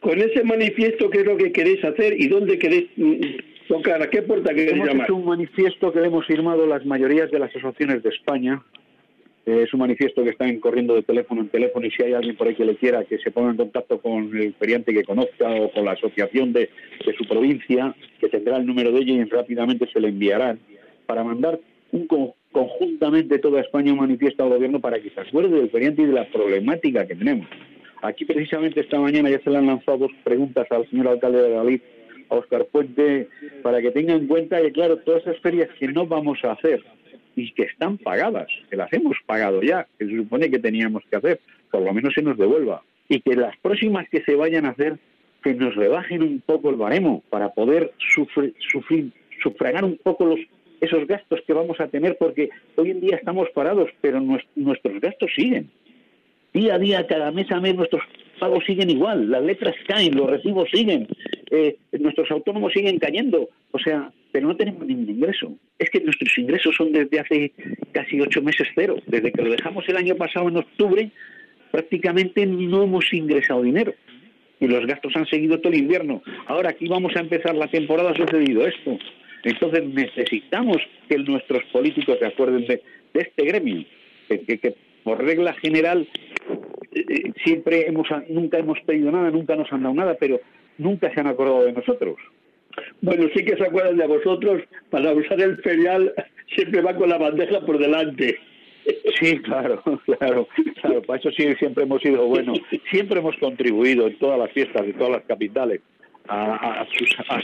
[0.00, 3.20] Con ese manifiesto, ¿qué es lo que queréis hacer y dónde queréis mm,
[3.68, 4.02] tocar?
[4.02, 5.06] ¿A qué puerta queréis hemos llamar?
[5.06, 8.62] Hecho un manifiesto que hemos firmado las mayorías de las asociaciones de España.
[9.44, 12.36] Eh, es un manifiesto que está corriendo de teléfono en teléfono y si hay alguien
[12.36, 15.50] por ahí que le quiera que se ponga en contacto con el feriante que conozca
[15.50, 16.70] o con la asociación de,
[17.04, 20.60] de su provincia, que tendrá el número de ella y rápidamente se le enviarán
[21.06, 21.60] para mandar
[21.92, 22.06] un,
[22.52, 26.28] conjuntamente toda España manifiesta al gobierno para que se acuerde del feriante y de la
[26.28, 27.48] problemática que tenemos.
[28.02, 31.50] Aquí precisamente esta mañana ya se le han lanzado dos preguntas al señor alcalde de
[31.50, 31.80] David,
[32.28, 33.28] a Oscar Puente,
[33.62, 36.82] para que tenga en cuenta que, claro, todas esas ferias que no vamos a hacer
[37.34, 41.16] y que están pagadas, que las hemos pagado ya, que se supone que teníamos que
[41.16, 42.82] hacer, por lo menos se nos devuelva.
[43.08, 44.98] Y que las próximas que se vayan a hacer,
[45.42, 49.12] que nos rebajen un poco el baremo para poder sufrir, sufrir
[49.42, 50.38] sufragar un poco los
[50.82, 55.30] esos gastos que vamos a tener, porque hoy en día estamos parados, pero nuestros gastos
[55.34, 55.70] siguen.
[56.52, 58.02] Día a día, cada mes a mes, nuestros
[58.40, 61.06] pagos siguen igual, las letras caen, los recibos siguen,
[61.50, 65.54] eh, nuestros autónomos siguen cayendo, o sea, pero no tenemos ningún ingreso.
[65.78, 67.52] Es que nuestros ingresos son desde hace
[67.92, 68.96] casi ocho meses cero.
[69.06, 71.10] Desde que lo dejamos el año pasado en octubre,
[71.70, 73.94] prácticamente no hemos ingresado dinero.
[74.58, 76.22] Y los gastos han seguido todo el invierno.
[76.46, 78.98] Ahora aquí vamos a empezar la temporada, ha sucedido esto.
[79.44, 80.78] Entonces necesitamos
[81.08, 82.82] que nuestros políticos se acuerden de,
[83.14, 83.84] este gremio,
[84.28, 86.06] que, por regla general
[86.92, 90.40] eh, eh, siempre hemos nunca hemos pedido nada, nunca nos han dado nada, pero
[90.78, 92.16] nunca se han acordado de nosotros.
[93.02, 96.14] Bueno, sí que se acuerdan de vosotros, para usar el ferial
[96.54, 98.38] siempre va con la bandeja por delante.
[99.20, 100.48] Sí, claro, claro,
[100.80, 104.86] claro, para eso sí siempre hemos sido buenos, siempre hemos contribuido en todas las fiestas
[104.86, 105.80] de todas las capitales
[106.28, 106.86] a,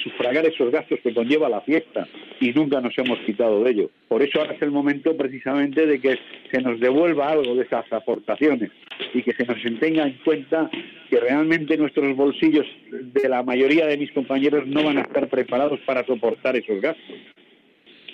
[0.03, 2.07] sufragar esos gastos que conlleva la fiesta
[2.41, 3.91] y nunca nos hemos quitado de ello.
[4.09, 6.19] Por eso ahora es el momento precisamente de que
[6.51, 8.71] se nos devuelva algo de esas aportaciones
[9.15, 10.71] y que se nos tenga en cuenta
[11.11, 15.81] que realmente nuestros bolsillos de la mayoría de mis compañeros no van a estar preparados
[15.81, 17.17] para soportar esos gastos.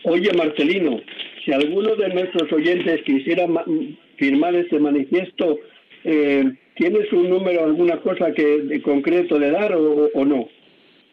[0.04, 1.00] Oye, Marcelino,
[1.44, 3.46] si alguno de nuestros oyentes quisiera
[4.16, 5.58] firmar este manifiesto,
[6.04, 10.48] eh, ¿tienes un número, alguna cosa que de concreto de dar o, no?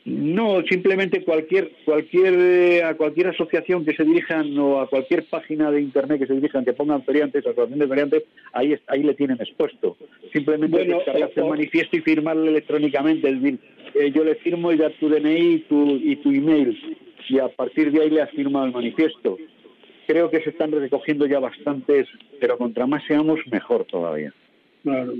[0.04, 5.70] No, simplemente cualquier cualquier eh, a cualquier asociación que se dirijan o a cualquier página
[5.70, 9.38] de internet que se dirijan que pongan feriantes, asociación de feriantes, ahí ahí le tienen
[9.40, 9.98] expuesto.
[10.34, 13.60] Simplemente bueno, descargarse el manifiesto y firmarlo electrónicamente, es decir,
[13.94, 16.78] eh, yo le firmo y da tu DNI y tu, y tu email
[17.32, 19.38] y a partir de ahí le has firmado el manifiesto.
[20.06, 22.08] Creo que se están recogiendo ya bastantes,
[22.40, 24.34] pero contra más seamos mejor todavía.
[24.84, 25.14] Claro.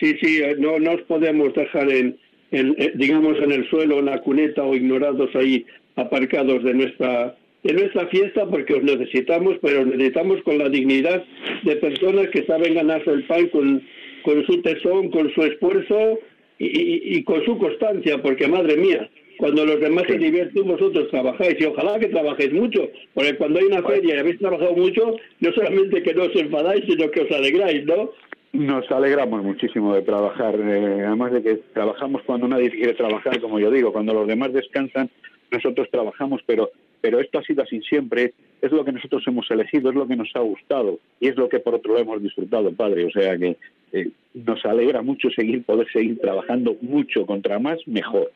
[0.00, 2.18] Sí, sí, eh, no nos podemos dejar en,
[2.52, 5.64] eh, digamos, en el suelo, en la cuneta o ignorados ahí,
[5.96, 11.24] aparcados de nuestra de nuestra fiesta porque os necesitamos, pero necesitamos con la dignidad
[11.64, 13.82] de personas que saben ganarse el pan con,
[14.22, 16.20] con su tesón, con su esfuerzo
[16.58, 21.56] y, y, con su constancia, porque madre mía, cuando los demás se divierten, vosotros trabajáis
[21.58, 25.52] y ojalá que trabajéis mucho, porque cuando hay una feria y habéis trabajado mucho, no
[25.52, 28.12] solamente que no os enfadáis, sino que os alegráis, ¿no?
[28.52, 33.58] Nos alegramos muchísimo de trabajar, eh, además de que trabajamos cuando nadie quiere trabajar, como
[33.58, 35.10] yo digo, cuando los demás descansan,
[35.50, 38.32] nosotros trabajamos, pero, pero esto ha sido así siempre,
[38.62, 41.48] es lo que nosotros hemos elegido, es lo que nos ha gustado y es lo
[41.48, 43.56] que por otro lado hemos disfrutado, padre, o sea que
[43.92, 48.32] eh, nos alegra mucho seguir, poder seguir trabajando mucho, contra más, mejor.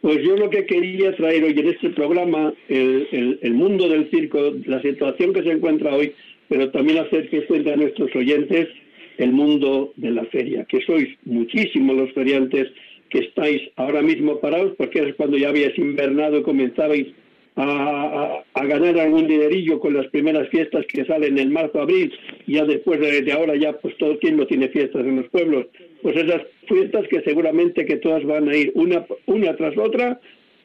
[0.00, 4.52] Pues yo lo que quería traer hoy en este programa, el, el mundo del circo,
[4.66, 6.14] la situación que se encuentra hoy,
[6.48, 8.68] pero también hacer que cuenta a nuestros oyentes
[9.18, 12.68] el mundo de la feria, que sois muchísimos los feriantes
[13.08, 17.06] que estáis ahora mismo parados, porque es cuando ya habíais invernado y comenzabais
[17.56, 22.12] a, ganar algún dinerillo con las primeras fiestas que salen en marzo, abril,
[22.46, 25.66] ya después de, ahora ya pues todo quien no tiene fiestas en los pueblos,
[26.02, 30.20] pues esas fiestas que seguramente que todas van a ir una, una tras otra,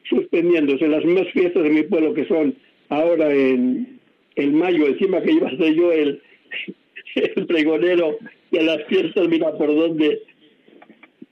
[0.08, 0.86] suspendiéndose.
[0.88, 2.54] Las más fiestas de mi pueblo que son
[2.90, 3.98] ahora en,
[4.36, 6.20] en mayo, encima que iba a ser yo el,
[7.14, 8.18] el pregonero
[8.52, 10.22] de las fiestas, mira por dónde,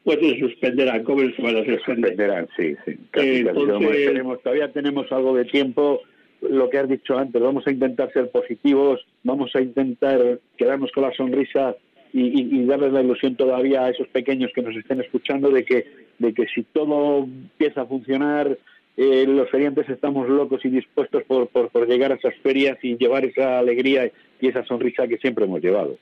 [0.03, 1.05] pues se suspenderán.
[1.05, 2.47] ¿Cómo se van a suspender?
[2.57, 2.99] sí, sí.
[3.13, 4.43] Entonces...
[4.43, 6.01] todavía tenemos algo de tiempo.
[6.41, 11.03] Lo que has dicho antes, vamos a intentar ser positivos, vamos a intentar quedarnos con
[11.03, 11.77] la sonrisa
[12.15, 15.87] y, darles la ilusión todavía a esos pequeños que nos estén escuchando de que,
[16.19, 18.57] de que si todo empieza a funcionar,
[18.97, 23.27] eh, los feriantes estamos locos y dispuestos por, por, llegar a esas ferias y llevar
[23.27, 25.99] esa alegría y esa sonrisa que siempre hemos llevado.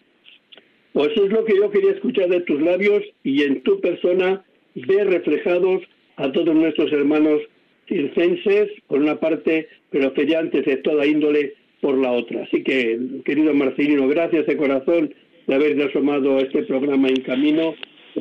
[0.93, 5.09] Pues es lo que yo quería escuchar de tus labios y en tu persona ver
[5.09, 5.83] reflejados
[6.17, 7.41] a todos nuestros hermanos
[7.89, 12.43] circenses, por una parte, pero feriantes de toda índole por la otra.
[12.43, 15.15] Así que, querido Marcelino, gracias de corazón
[15.47, 17.75] de haber asomado a este programa en camino.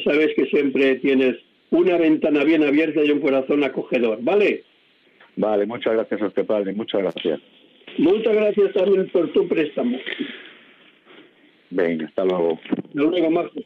[0.04, 1.36] Sabes que siempre tienes
[1.72, 4.64] una ventana bien abierta y un corazón acogedor, ¿vale?
[5.36, 7.40] Vale, muchas gracias a usted, padre, muchas gracias.
[7.98, 9.98] Muchas gracias también por tu préstamo.
[11.70, 12.60] Venga, hasta luego.
[12.70, 13.64] Hasta luego, Marcos.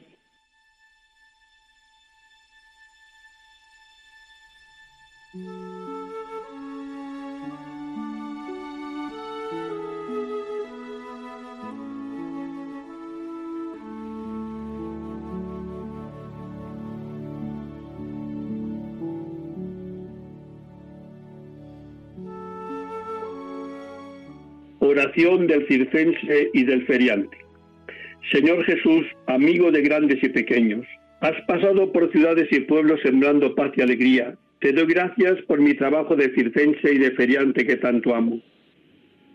[24.80, 27.41] Oración del circense y del feriante.
[28.30, 30.86] Señor Jesús, amigo de grandes y pequeños,
[31.22, 34.36] has pasado por ciudades y pueblos sembrando paz y alegría.
[34.60, 38.40] Te doy gracias por mi trabajo de circense y de feriante que tanto amo.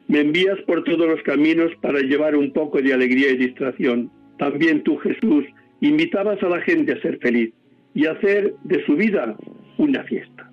[0.08, 4.10] Me envías por todos los caminos para llevar un poco de alegría y distracción.
[4.38, 5.44] También tú, Jesús,
[5.80, 7.52] invitabas a la gente a ser feliz
[7.92, 9.36] y hacer de su vida
[9.78, 10.50] una fiesta.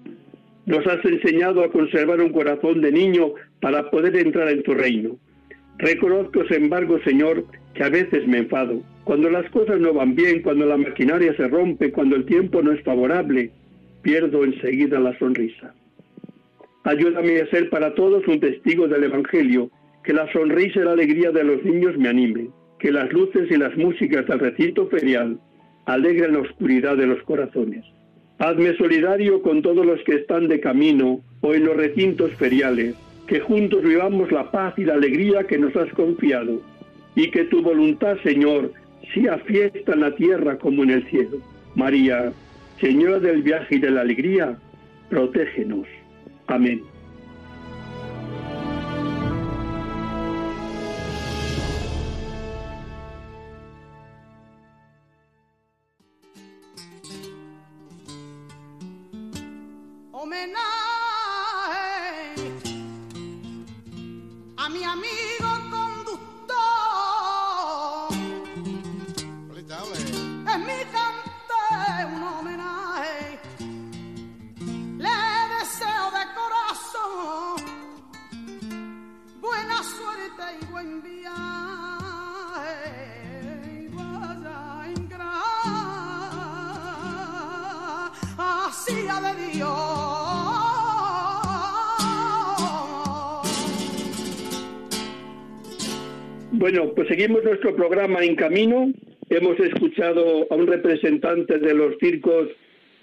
[0.65, 5.17] Nos has enseñado a conservar un corazón de niño para poder entrar en tu reino.
[5.77, 8.81] Reconozco, sin embargo, Señor, que a veces me enfado.
[9.03, 12.71] Cuando las cosas no van bien, cuando la maquinaria se rompe, cuando el tiempo no
[12.71, 13.51] es favorable,
[14.01, 15.73] pierdo enseguida la sonrisa.
[16.83, 19.69] Ayúdame a ser para todos un testigo del Evangelio,
[20.03, 23.57] que la sonrisa y la alegría de los niños me animen, que las luces y
[23.57, 25.39] las músicas del recinto ferial
[25.85, 27.85] alegren la oscuridad de los corazones.
[28.39, 32.95] Hazme solidario con todos los que están de camino o en los recintos feriales,
[33.27, 36.61] que juntos vivamos la paz y la alegría que nos has confiado,
[37.15, 38.71] y que tu voluntad, Señor,
[39.13, 41.37] sea fiesta en la tierra como en el cielo.
[41.75, 42.31] María,
[42.79, 44.57] Señora del viaje y de la alegría,
[45.09, 45.87] protégenos.
[46.47, 46.81] Amén.
[97.13, 98.91] Seguimos nuestro programa en camino.
[99.29, 102.47] Hemos escuchado a un representante de los circos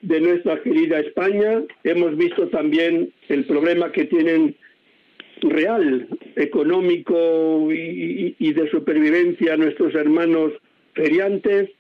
[0.03, 1.63] de nuestra querida España.
[1.85, 4.57] Hemos visto también el problema que tienen
[5.43, 10.55] real, económico y, de supervivencia nuestros hermanos
[10.95, 11.71] feriantes.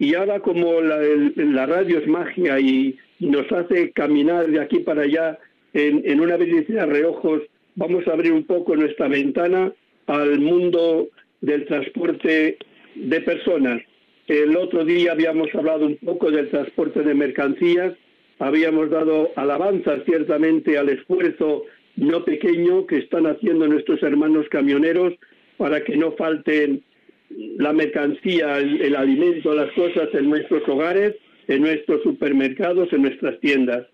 [0.00, 5.38] Y ahora como la, radio es magia y, nos hace caminar de aquí para allá
[5.74, 7.42] en, en una de reojos,
[7.76, 9.72] vamos a abrir un poco nuestra ventana
[10.08, 11.08] al mundo
[11.40, 12.58] del transporte
[12.94, 13.82] de personas.
[14.26, 17.94] El otro día habíamos hablado un poco del transporte de mercancías,
[18.38, 21.64] habíamos dado alabanza ciertamente al esfuerzo
[21.96, 25.14] no pequeño que están haciendo nuestros hermanos camioneros
[25.56, 26.82] para que no falten
[27.30, 31.14] la mercancía, el, el alimento, las cosas en nuestros hogares,
[31.48, 33.86] en nuestros supermercados, en nuestras tiendas.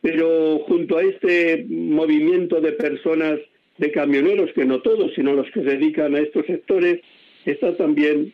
[0.00, 3.38] Pero junto a este movimiento de personas
[3.80, 7.00] de camioneros, que no todos, sino los que se dedican a estos sectores,
[7.46, 8.32] está también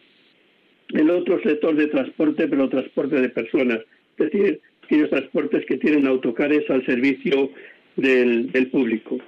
[0.92, 3.78] el otro sector de transporte, pero transporte de personas,
[4.18, 7.50] es decir, aquellos transportes que tienen autocares al servicio
[7.94, 9.18] del, público.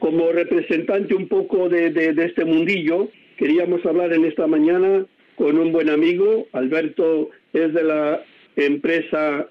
[0.00, 5.04] Como representante un poco de, este mundillo, queríamos hablar en esta mañana
[5.36, 8.24] con un buen amigo, Alberto es de la
[8.56, 9.48] empresa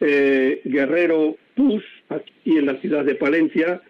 [0.00, 3.82] eh, Guerrero PUS, aquí en la ciudad de Palencia,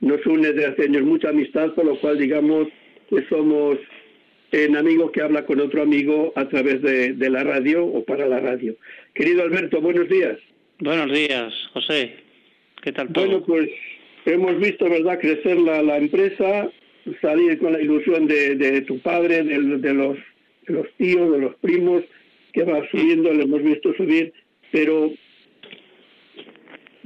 [0.00, 2.68] nos une desde hace años mucha amistad, por lo cual digamos
[3.08, 3.78] que somos
[4.52, 8.40] en amigo que habla con otro amigo a través de, la radio o para la
[8.40, 8.74] radio.
[9.14, 10.38] Querido Alberto, buenos días.
[10.80, 12.14] Buenos días, José.
[12.82, 13.26] ¿Qué tal todo?
[13.26, 13.68] Bueno, pues
[14.24, 16.70] hemos visto, ¿verdad?, crecer la, empresa,
[17.20, 22.02] salir con la ilusión de, tu padre, de, los de los tíos, de los primos,
[22.52, 24.32] que va subiendo, le hemos visto subir,
[24.72, 25.12] pero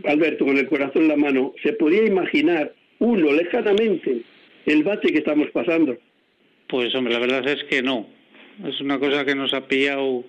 [0.04, 4.22] Alberto, con el corazón en la mano, ¿se podía imaginar uno lejanamente
[4.66, 5.96] el bate que estamos pasando?
[6.68, 8.06] Pues hombre, la verdad es que no.
[8.66, 10.24] Es una cosa que nos ha pillado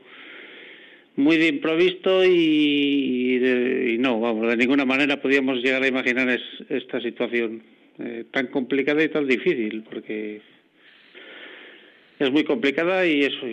[1.16, 6.38] muy de improvisto y, no, vamos, de ninguna manera podíamos llegar a imaginar
[6.70, 7.64] esta situación
[8.00, 10.42] eh, tan complicada y tan difícil, porque
[12.20, 13.46] es muy complicada y eso,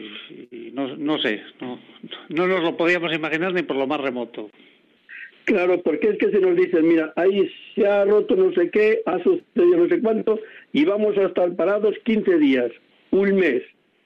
[0.72, 1.78] no, no sé, no,
[2.30, 4.50] no nos lo podíamos imaginar ni por lo más remoto.
[5.44, 9.02] Claro, porque es que se nos dice, mira, ahí se ha roto no sé qué,
[9.06, 10.38] ha sucedido no sé cuánto,
[10.72, 12.70] y vamos a estar parados 15 días,
[13.10, 13.62] un mes.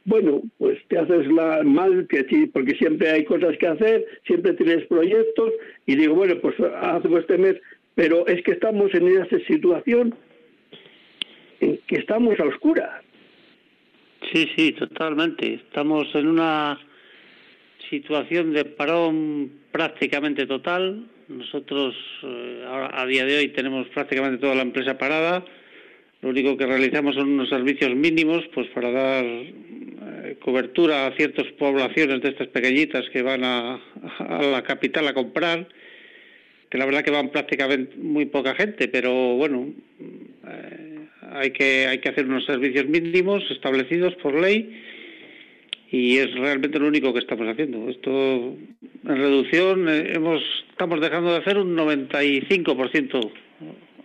[0.06, 4.54] Bueno, pues te haces la mal que sí, porque siempre hay cosas que hacer, siempre
[4.54, 5.52] tienes proyectos,
[5.84, 7.56] y digo, bueno, pues hacemos este mes,
[7.94, 10.14] pero es que estamos en esa situación
[11.60, 13.02] en que estamos a oscuras.
[14.32, 15.54] Sí, sí, totalmente.
[15.54, 16.78] Estamos en una
[17.90, 21.06] situación de parón prácticamente total.
[21.28, 25.44] Nosotros eh, ahora, a día de hoy tenemos prácticamente toda la empresa parada.
[26.22, 31.46] Lo único que realizamos son unos servicios mínimos pues para dar eh, cobertura a ciertas
[31.58, 33.80] poblaciones de estas pequeñitas que van a,
[34.40, 35.68] la capital a comprar,
[36.70, 39.74] que la verdad que van prácticamente muy poca gente, pero bueno,
[40.48, 44.80] eh, hay que hay que hacer unos servicios mínimos establecidos por ley
[45.90, 47.88] y es realmente lo único que estamos haciendo.
[47.88, 53.30] Esto en reducción eh, hemos estamos dejando de hacer un 95%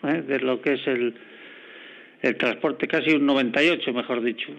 [0.03, 0.23] ¿eh?
[0.27, 1.15] de lo que es el
[2.21, 4.49] el transporte, casi un 98, mejor dicho.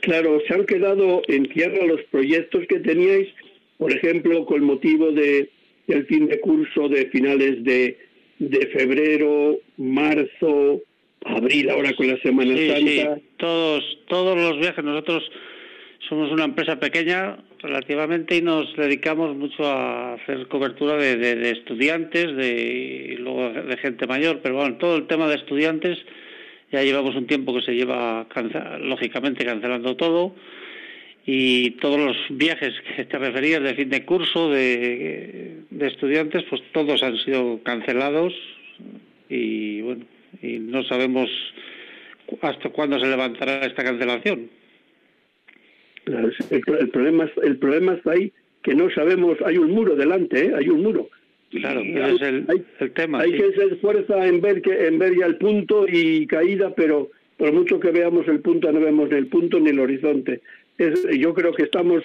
[0.00, 3.28] Claro, se han quedado en tierra los proyectos que teníais,
[3.78, 5.50] por ejemplo, con motivo de
[5.88, 7.98] del fin de curso de finales de
[8.38, 10.80] de febrero, marzo,
[11.24, 13.16] abril, ahora con la Semana Santa.
[13.16, 13.22] Sí.
[13.36, 15.22] Todos, todos los viajes, nosotros
[16.08, 23.14] somos una empresa pequeña relativamente y nos dedicamos mucho a hacer cobertura de, estudiantes de,
[23.14, 25.98] y luego de gente mayor, pero bueno, todo el tema de estudiantes
[26.72, 28.26] ya llevamos un tiempo que se lleva
[28.80, 30.34] lógicamente cancelando todo
[31.24, 37.02] y todos los viajes que te referías de fin de curso de, estudiantes, pues todos
[37.02, 38.34] han sido cancelados
[39.28, 40.04] y bueno,
[40.40, 41.28] y no sabemos
[42.40, 44.48] hasta cuándo se levantará esta cancelación.
[46.50, 50.52] El, problema, el problema está ahí, que no sabemos, hay un muro delante, ¿eh?
[50.56, 51.08] hay un muro.
[51.50, 53.20] Claro, ese es el, el tema.
[53.20, 57.10] Hay que ser fuerza en ver, que, en ver ya el punto y caída, pero
[57.36, 60.40] por mucho que veamos el punto, no vemos ni el punto ni el horizonte
[61.18, 62.02] yo creo que estamos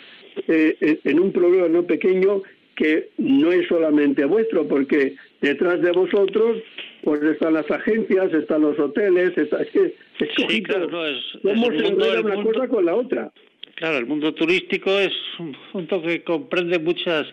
[0.47, 2.43] eh, en un problema no pequeño
[2.78, 6.61] que no es solamente vuestro, porque detrás de vosotros
[7.03, 11.17] pues están las agencias, están los hoteles, está, es que es sí, claro, no, es,
[11.41, 13.32] ¿Cómo se una cosa con la otra?
[13.75, 17.28] Claro, el mundo turístico es un punto que comprende muchas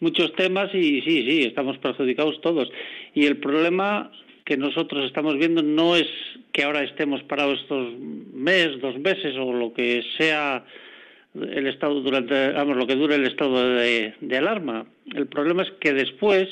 [0.00, 2.70] muchos temas y sí, sí, estamos perjudicados todos.
[3.14, 4.10] Y el problema
[4.46, 6.08] que nosotros estamos viendo no es
[6.52, 7.92] que ahora estemos parados estos
[8.32, 10.64] meses, dos meses o lo que sea
[11.34, 14.86] el estado durante, vamos, lo que dure el estado de, alarma.
[15.14, 16.48] El problema es que después,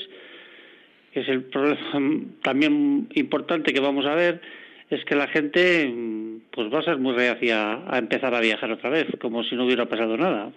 [1.12, 1.79] que es el problema
[2.43, 4.41] también importante que vamos a ver,
[4.91, 5.93] es que la gente
[6.51, 9.66] pues va a ser muy reacia a empezar a viajar otra vez, como si no
[9.66, 10.51] hubiera pasado nada.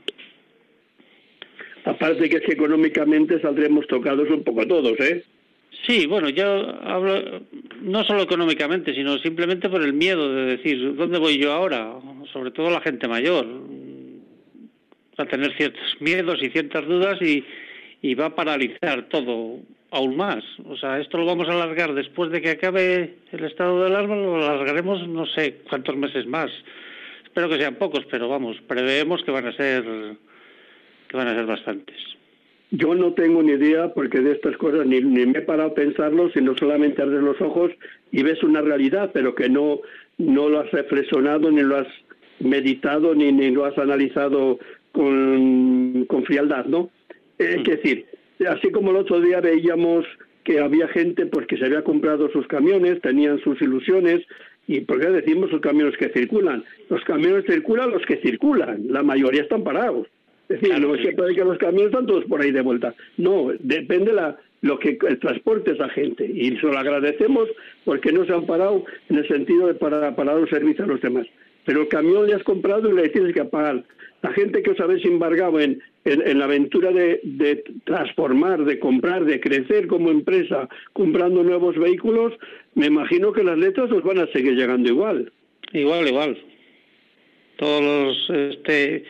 [1.84, 5.24] Aparte que es que económicamente saldremos tocados un poco todos, ¿eh?
[5.88, 6.46] Sí, bueno, yo
[6.84, 7.42] hablo
[7.82, 11.96] no solo económicamente, sino simplemente por el miedo de decir, ¿dónde voy yo ahora?
[12.32, 13.48] Sobre todo la gente mayor,
[15.22, 17.44] a tener ciertos miedos y ciertas dudas y,
[18.02, 19.60] y va a paralizar todo
[19.92, 20.44] aún más.
[20.66, 24.16] O sea, esto lo vamos a alargar después de que acabe el estado del alarma,
[24.16, 26.50] lo alargaremos no sé cuántos meses más.
[27.24, 29.84] Espero que sean pocos, pero vamos, preveemos que van a ser
[31.08, 31.98] que van a ser bastantes.
[32.72, 36.32] Yo no tengo ni idea porque de estas cosas ni, me he parado a pensarlo,
[36.32, 37.72] sino solamente abres los ojos
[38.14, 39.82] y ves una realidad, pero que no,
[40.18, 41.88] no lo has reflexionado, ni lo has
[42.40, 44.58] meditado, ni, ni lo has analizado
[44.92, 46.90] con, con frialdad, ¿no?
[47.38, 47.64] Es mm.
[47.64, 48.06] decir,
[48.48, 50.06] así como el otro día veíamos
[50.44, 54.26] que había gente pues que se había comprado sus camiones, tenían sus ilusiones,
[54.68, 56.64] y por qué decimos los camiones que circulan.
[56.90, 60.08] Los camiones circulan los que circulan, la mayoría están parados.
[60.50, 62.94] Es decir, no es que los camiones están todos por ahí de vuelta.
[63.18, 66.26] No, depende la, lo que el transporte esa gente.
[66.26, 67.48] Y se lo agradecemos
[67.86, 70.88] porque no se han parado en el sentido de para, para dar un servicio a
[70.88, 71.26] los demás.
[71.66, 73.84] Pero el camión le has comprado y le tienes que pagar.
[74.22, 79.26] La gente que os habéis embargado en, en, la aventura de, de, transformar, de comprar,
[79.26, 82.34] de crecer como empresa, comprando nuevos vehículos,
[82.76, 85.32] me imagino que las letras os van a seguir llegando igual.
[85.74, 86.38] Igual, igual.
[87.58, 89.04] todos los este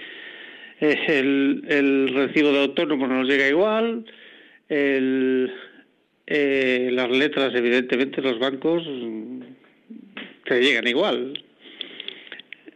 [0.82, 4.06] eh, el, el recibo de autónomo nos llega igual,
[4.68, 5.52] el,
[6.28, 8.84] eh, las letras evidentemente los bancos
[10.46, 11.34] te llegan igual.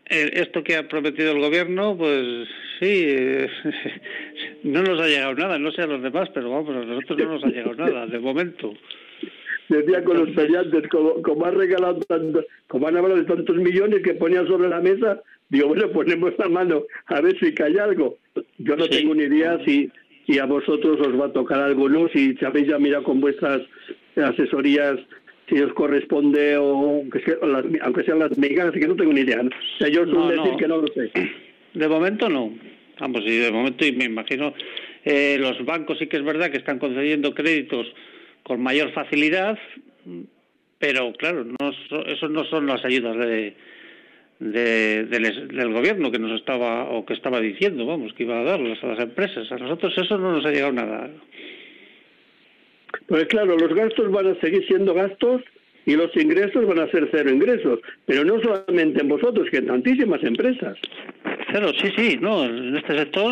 [0.10, 2.47] Esto que ha prometido el gobierno, pues
[2.80, 3.08] sí,
[4.64, 7.34] no nos ha llegado nada, no sé a los demás, pero vamos, a nosotros no
[7.34, 8.74] nos ha llegado nada, de momento.
[9.68, 14.01] Decía con los feriantes, como, como han regalado tanto, como han hablado de tantos millones
[14.03, 18.18] que ponían sobre la mesa, digo, bueno, ponemos la mano a ver si cae algo.
[18.60, 19.91] Yo no tengo ni idea si,
[20.28, 22.08] si a vosotros os va a tocar algo, ¿no?
[22.10, 23.62] Si habéis ya mirado con vuestras
[24.16, 24.99] asesorías
[25.47, 27.03] si os corresponde o
[27.81, 29.41] aunque, sean las megas, así que no tengo ni idea.
[29.77, 31.11] sea, yo no, decir que no lo sé.
[31.73, 32.53] De momento no.
[32.99, 34.53] Vamos, y de momento, y me imagino,
[35.03, 37.87] eh, los bancos sí que es verdad que están concediendo créditos
[38.43, 39.59] con mayor facilidad,
[40.79, 41.71] pero claro, no,
[42.05, 43.55] eso no son las ayudas de,
[44.39, 48.87] del, gobierno que nos estaba o que estaba diciendo, vamos, que iba a darlas a
[48.87, 49.51] las empresas.
[49.51, 51.09] A nosotros eso no nos ha llegado nada.
[53.08, 55.41] Pues claro, los gastos van a seguir siendo gastos
[55.86, 59.68] y los ingresos van a ser cero ingresos, pero no solamente en vosotros, que en
[59.68, 60.78] tantísimas empresas.
[61.51, 63.32] Cero, sí, sí, no, en este sector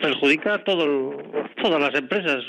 [0.00, 1.16] perjudica a todo,
[1.62, 2.44] todas las empresas,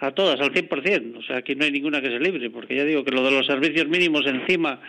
[0.00, 2.84] a todas, al 100%, o sea, aquí no hay ninguna que se libre, porque ya
[2.84, 4.80] digo que lo de los servicios mínimos encima,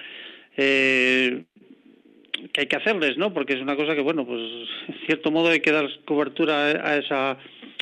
[0.56, 1.44] eh,
[2.54, 3.34] que hay que hacerles, ¿no?
[3.34, 4.42] Porque es una cosa que, bueno, pues
[4.88, 7.38] en cierto modo hay que dar cobertura a esa,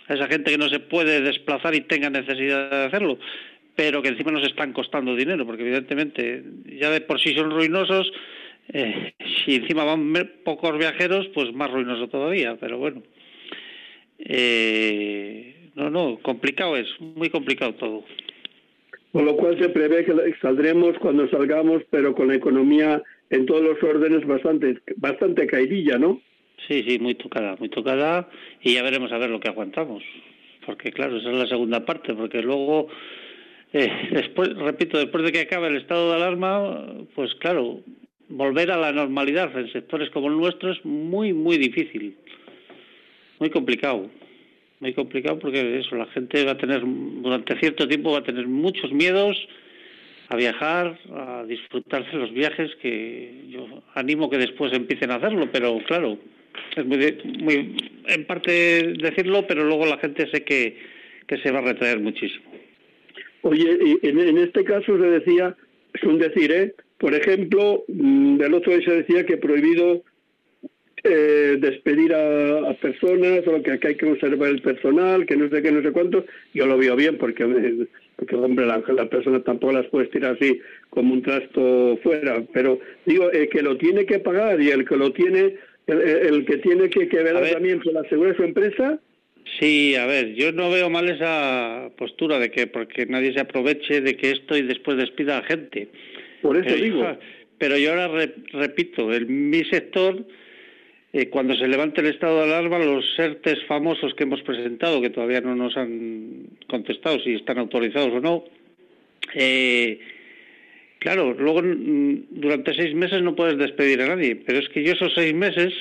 [0.08, 3.20] a esa gente que no se puede desplazar y tenga necesidad de hacerlo
[3.78, 6.44] pero que encima nos están costando dinero, porque evidentemente
[6.80, 8.12] ya de por sí son ruinosos,
[8.74, 9.14] eh,
[9.46, 10.12] si encima van
[10.44, 13.04] pocos viajeros, pues más ruinoso todavía, pero bueno.
[14.18, 18.04] Eh, no, no, complicado es, muy complicado todo.
[19.12, 23.62] Con lo cual se prevé que saldremos cuando salgamos, pero con la economía en todos
[23.62, 26.20] los órdenes bastante, bastante caidilla, ¿no?
[26.68, 28.30] Sí, sí, muy tocada, muy tocada,
[28.62, 30.04] y ya veremos a ver lo que aguantamos.
[30.66, 32.90] Porque claro, esa es la segunda parte, porque luego
[33.74, 36.86] eh, después, repito, después de que acabe el estado de alarma,
[37.16, 37.82] pues claro,
[38.30, 42.16] volver a la normalidad en sectores como el nuestro es muy, muy difícil,
[43.40, 44.10] muy complicado,
[44.80, 48.48] muy complicado porque eso, la gente va a tener, durante cierto tiempo va a tener
[48.48, 49.38] muchos miedos
[50.30, 55.80] a viajar, a disfrutarse los viajes, que yo animo que después empiecen a hacerlo, pero
[55.88, 56.18] claro,
[56.76, 56.98] es muy,
[57.40, 57.78] muy
[58.08, 60.78] en parte decirlo, pero luego la gente sé que,
[61.28, 62.46] que se va a retraer muchísimo.
[63.42, 65.56] Oye, en, este caso se decía,
[65.94, 66.74] es un decir, ¿eh?
[66.98, 70.04] Por ejemplo, mm, del otro día se decía que prohibido
[71.04, 75.72] eh, despedir a, personas o que, hay que conservar el personal, que no sé qué,
[75.72, 76.26] no sé cuánto.
[76.54, 80.60] Yo lo veo bien porque, porque hombre, la, la persona tampoco las puede tirar así
[80.90, 82.44] como un trasto fuera.
[82.52, 85.56] Pero digo, el que lo tiene que pagar y el que lo tiene,
[85.88, 89.00] el, que tiene que, que ver también por la seguridad de su empresa,
[89.60, 94.02] Sí, a ver, yo no veo mal esa postura de que porque nadie se aproveche
[94.02, 95.88] de que esto y después despida a gente.
[96.42, 97.18] Por eso digo.
[97.58, 100.26] pero yo ahora repito, en mi sector,
[101.14, 105.10] eh, cuando se levante el estado de alarma, los CERTES famosos que hemos presentado, que
[105.10, 108.44] todavía no nos han contestado si están autorizados o no,
[109.34, 110.00] eh,
[111.00, 114.94] claro, luego mm, durante seis meses no puedes despedir a nadie, pero es que yo
[114.94, 115.74] esos seis meses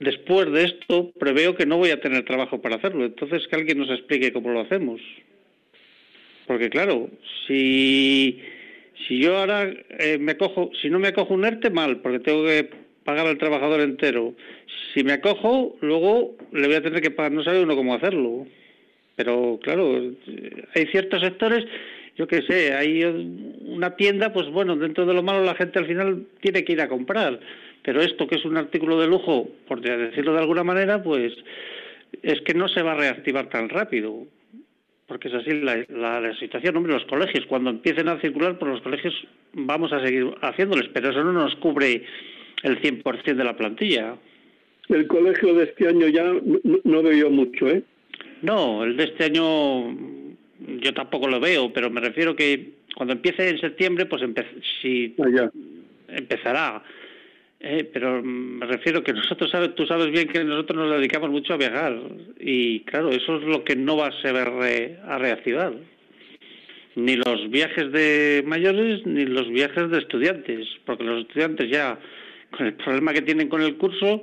[0.00, 3.04] después de esto preveo que no voy a tener trabajo para hacerlo.
[3.04, 5.00] Entonces que alguien nos explique cómo lo hacemos.
[6.46, 7.10] Porque claro,
[7.46, 8.40] si,
[9.06, 12.44] si yo ahora eh, me cojo, si no me acojo un ERTE, mal, porque tengo
[12.44, 12.70] que
[13.04, 14.34] pagar al trabajador entero.
[14.94, 18.46] Si me acojo, luego le voy a tener que pagar, no sabe uno cómo hacerlo.
[19.16, 20.12] Pero claro,
[20.74, 21.64] hay ciertos sectores,
[22.18, 25.86] yo qué sé, hay una tienda, pues bueno, dentro de lo malo la gente al
[25.86, 27.40] final tiene que ir a comprar
[27.88, 31.32] pero esto que es un artículo de lujo, por decirlo de alguna manera, pues
[32.22, 34.26] es que no se va a reactivar tan rápido,
[35.06, 36.76] porque es así la, la, situación.
[36.76, 39.14] Hombre, los colegios, cuando empiecen a circular por los colegios,
[39.54, 42.04] vamos a seguir haciéndoles, pero eso no nos cubre
[42.62, 44.16] el 100% de la plantilla.
[44.90, 47.82] El colegio de este año ya no, veo yo mucho, ¿eh?
[48.42, 50.27] No, el de este año
[50.60, 54.22] yo tampoco lo veo, pero me refiero que cuando empiece en septiembre, pues
[54.80, 55.50] si ah,
[56.08, 56.82] empezará.
[57.60, 61.54] Eh, pero me refiero que nosotros, sabes, tú sabes bien que nosotros nos dedicamos mucho
[61.54, 61.98] a viajar
[62.38, 65.74] y claro, eso es lo que no va a ser a reactivar.
[66.94, 71.98] Ni los viajes de mayores ni los viajes de estudiantes, porque los estudiantes ya,
[72.50, 74.22] con el problema que tienen con el curso,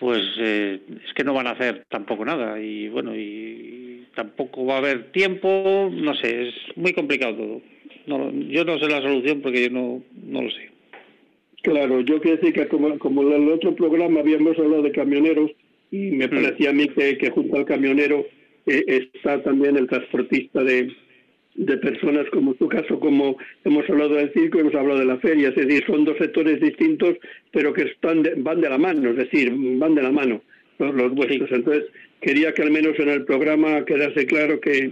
[0.00, 3.85] pues eh, es que no van a hacer tampoco nada y bueno, y
[4.16, 7.62] tampoco va a haber tiempo, no sé, es muy complicado todo.
[8.06, 10.70] No, yo no sé la solución porque yo no, no lo sé.
[11.62, 15.50] Claro, yo quiero decir que como, como en el otro programa habíamos hablado de camioneros
[15.90, 16.30] y me mm.
[16.30, 18.24] parecía a mí que, que junto al camionero
[18.66, 20.92] eh, está también el transportista de,
[21.54, 25.48] de personas como tu caso, como hemos hablado del circo, hemos hablado de la feria,
[25.48, 27.16] es decir, son dos sectores distintos,
[27.52, 30.40] pero que están van de la mano, es decir, van de la mano
[30.78, 31.50] los, los vuestros.
[31.52, 31.84] Entonces,
[32.20, 34.90] quería que al menos en el programa quedase claro que,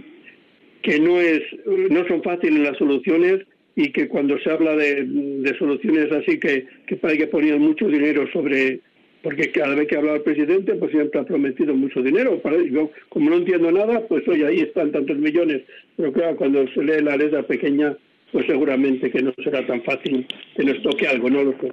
[0.81, 3.41] que no, es, no son fáciles las soluciones
[3.75, 7.87] y que cuando se habla de, de soluciones así que, que parece que ponían mucho
[7.87, 8.79] dinero sobre
[9.25, 12.39] porque cada vez que habla el presidente, pues siempre ha prometido mucho dinero.
[12.69, 15.63] Yo, como no entiendo nada, pues oye, ahí están tantos millones.
[15.97, 17.97] Pero claro, cuando se lee la letra pequeña,
[18.31, 21.43] pues seguramente que no será tan fácil que nos toque algo, ¿no?
[21.43, 21.71] Lo sé.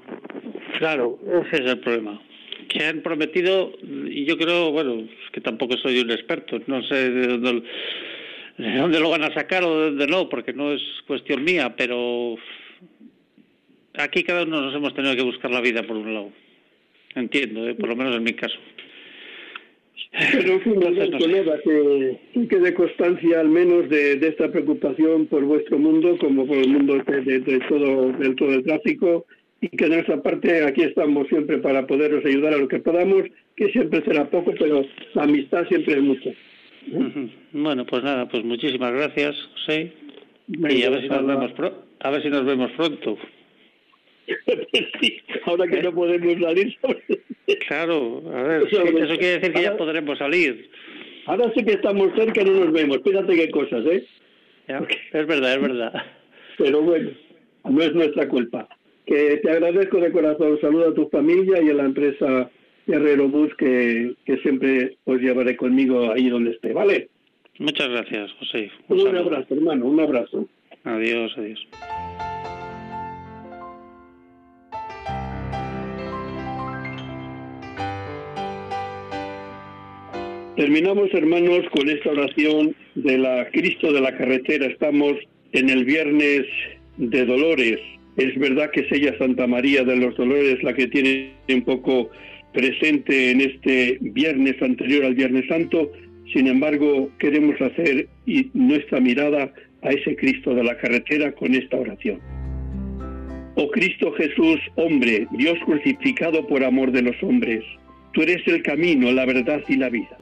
[0.78, 2.22] Claro, ese es el problema.
[2.68, 3.72] Que han prometido,
[4.06, 7.68] y yo creo, bueno, que tampoco soy un experto, no sé de dónde,
[8.58, 11.74] de dónde lo van a sacar o de dónde no, porque no es cuestión mía,
[11.76, 12.36] pero
[13.94, 16.32] aquí cada uno nos hemos tenido que buscar la vida por un lado.
[17.14, 17.74] Entiendo, ¿eh?
[17.74, 18.56] por lo menos en mi caso.
[20.32, 26.58] Pero que, que quede constancia al menos de, esta preocupación por vuestro mundo como por
[26.58, 29.24] el mundo de, todo, del todo el tráfico
[29.62, 33.22] y que en esa parte aquí estamos siempre para poderos ayudar a lo que podamos,
[33.56, 34.84] que siempre será poco, pero
[35.14, 36.30] la amistad siempre es mucho.
[37.52, 39.92] Bueno, pues nada, pues muchísimas gracias, José.
[40.48, 41.52] y a ver, si nos vemos
[42.00, 43.16] a ver si nos vemos pronto.
[45.46, 46.76] ahora que no podemos salir.
[47.68, 48.82] Claro, a ver, eso
[49.16, 50.70] quiere decir que ya podremos salir.
[51.26, 52.98] Ahora sí que estamos cerca y no nos vemos.
[53.04, 54.04] Fíjate qué cosas, ¿eh?
[55.12, 55.92] es verdad, es verdad.
[56.58, 57.10] Pero bueno,
[57.70, 58.68] no es nuestra culpa.
[59.06, 60.58] Que te agradezco de corazón.
[60.60, 62.50] Saludo a tu familia y a la empresa
[62.86, 67.08] Herrero Bus que, que siempre os llevaré conmigo ahí donde esté, ¿vale?
[67.58, 68.70] Muchas gracias, José.
[68.88, 70.48] un abrazo, hermano, un abrazo.
[70.84, 71.68] Adiós, adiós.
[80.56, 84.66] Terminamos, hermanos, con esta oración de la Cristo de la carretera.
[84.66, 85.14] Estamos
[85.52, 86.46] en el viernes
[86.98, 87.80] de Dolores.
[88.16, 92.10] Es verdad que es ella Santa María de los Dolores la que tiene un poco
[92.52, 95.90] presente en este viernes anterior al Viernes Santo.
[96.32, 98.08] Sin embargo, queremos hacer
[98.52, 99.52] nuestra mirada
[99.82, 102.20] a ese Cristo de la carretera con esta oración.
[103.54, 107.62] Oh Cristo Jesús, hombre, Dios crucificado por amor de los hombres,
[108.12, 110.16] tú eres el camino, la verdad y la vida.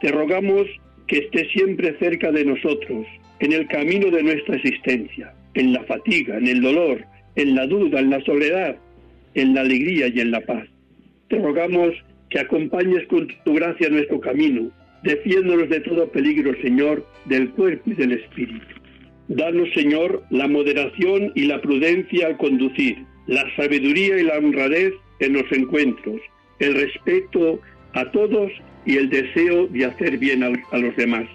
[0.00, 0.66] Te rogamos
[1.06, 3.06] que estés siempre cerca de nosotros,
[3.40, 7.04] en el camino de nuestra existencia, en la fatiga, en el dolor,
[7.40, 8.76] en la duda, en la soledad,
[9.34, 10.66] en la alegría y en la paz.
[11.28, 11.94] Te rogamos
[12.28, 14.70] que acompañes con tu gracia nuestro camino,
[15.02, 18.66] defiéndonos de todo peligro, Señor, del cuerpo y del espíritu.
[19.28, 25.34] Danos, Señor, la moderación y la prudencia al conducir, la sabiduría y la honradez en
[25.34, 26.20] los encuentros,
[26.58, 27.60] el respeto
[27.92, 28.50] a todos
[28.86, 31.26] y el deseo de hacer bien a, los demás.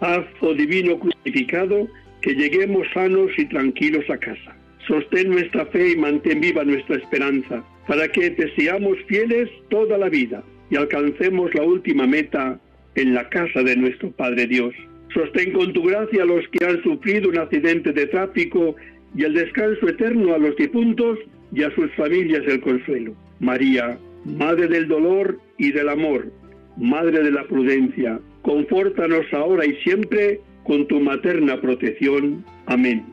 [0.00, 1.88] Haz, oh divino crucificado,
[2.22, 4.56] que lleguemos sanos y tranquilos a casa.
[4.86, 10.08] Sostén nuestra fe y mantén viva nuestra esperanza, para que te seamos fieles toda la
[10.08, 12.60] vida y alcancemos la última meta
[12.94, 14.74] en la casa de nuestro Padre Dios.
[15.12, 18.76] Sostén con tu gracia a los que han sufrido un accidente de tráfico
[19.16, 21.18] y el descanso eterno a los difuntos
[21.52, 23.14] y a sus familias el consuelo.
[23.40, 26.32] María, Madre del dolor y del amor,
[26.76, 32.44] Madre de la prudencia, confórtanos ahora y siempre con tu materna protección.
[32.66, 33.04] Amén.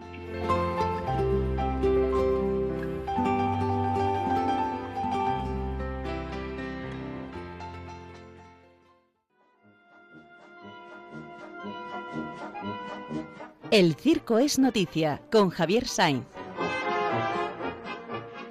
[13.73, 16.27] El circo es noticia con Javier Sainz.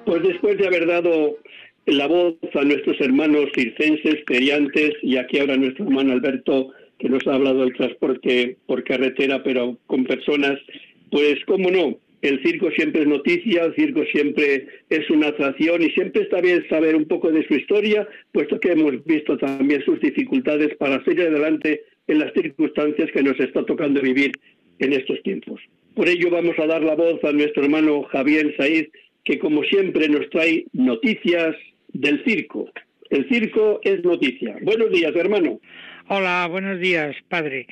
[0.05, 1.37] Pues después de haber dado
[1.87, 7.25] la voz a nuestros hermanos circenses, feriantes y aquí ahora nuestro hermano Alberto que nos
[7.29, 10.59] ha hablado del transporte por carretera pero con personas,
[11.13, 15.91] pues cómo no, el circo siempre es noticia, el circo siempre es una atracción y
[15.91, 20.01] siempre está bien saber un poco de su historia, puesto que hemos visto también sus
[20.01, 24.33] dificultades para seguir adelante en las circunstancias que nos está tocando vivir
[24.79, 25.61] en estos tiempos.
[25.95, 28.89] Por ello vamos a dar la voz a nuestro hermano Javier Saiz,
[29.25, 31.55] que como siempre nos trae noticias,
[31.93, 32.71] del circo.
[33.11, 34.57] El circo es noticia.
[34.63, 35.61] Buenos días, hermano.
[36.09, 37.67] Hola, buenos días, padre.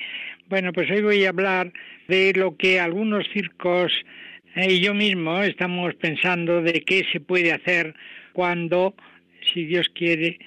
[0.47, 1.73] Bueno, pues hoy voy a hablar
[2.07, 3.91] de lo que algunos circos
[4.55, 7.95] eh, y yo mismo estamos pensando de qué se puede hacer
[8.33, 8.95] cuando,
[9.53, 10.39] si Dios quiere,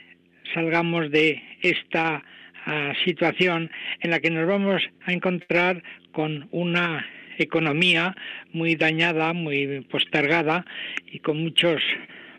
[0.52, 2.22] salgamos de esta
[3.04, 7.06] situación en la que nos vamos a encontrar con una
[7.38, 8.14] economía
[8.52, 10.64] muy dañada, muy postergada
[11.10, 11.82] y con muchos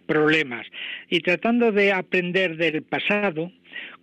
[0.05, 0.65] problemas.
[1.09, 3.51] Y tratando de aprender del pasado,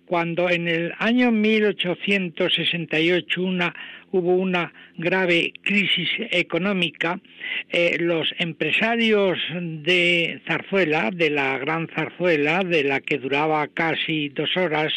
[0.06, 3.74] cuando en el año 1868 una,
[4.10, 7.18] hubo una grave crisis económica,
[7.70, 14.54] eh, los empresarios de Zarzuela, de la Gran Zarzuela, de la que duraba casi dos
[14.56, 14.92] horas,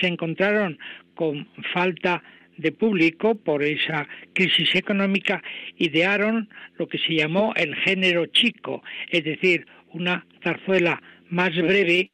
[0.00, 0.78] se encontraron
[1.14, 2.22] con falta
[2.56, 5.42] de público por esa crisis económica,
[5.76, 12.10] idearon lo que se llamó el género chico, es decir, una zarzuela más breve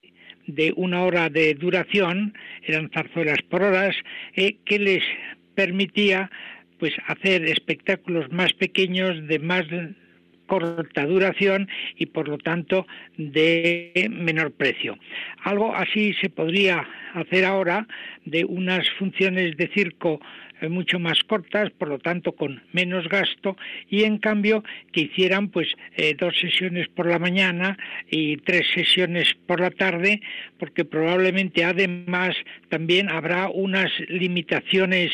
[0.47, 3.95] de una hora de duración, eran zarzuelas por horas,
[4.35, 5.03] eh, que les
[5.55, 6.30] permitía
[6.78, 9.64] pues hacer espectáculos más pequeños de más
[10.53, 12.86] corta duración y por lo tanto
[13.16, 14.98] de menor precio.
[15.44, 17.86] Algo así se podría hacer ahora
[18.26, 20.20] de unas funciones de circo
[20.61, 23.57] eh, mucho más cortas, por lo tanto con menos gasto
[23.88, 27.78] y en cambio que hicieran pues eh, dos sesiones por la mañana
[28.11, 30.20] y tres sesiones por la tarde,
[30.59, 32.36] porque probablemente además
[32.68, 35.12] también habrá unas limitaciones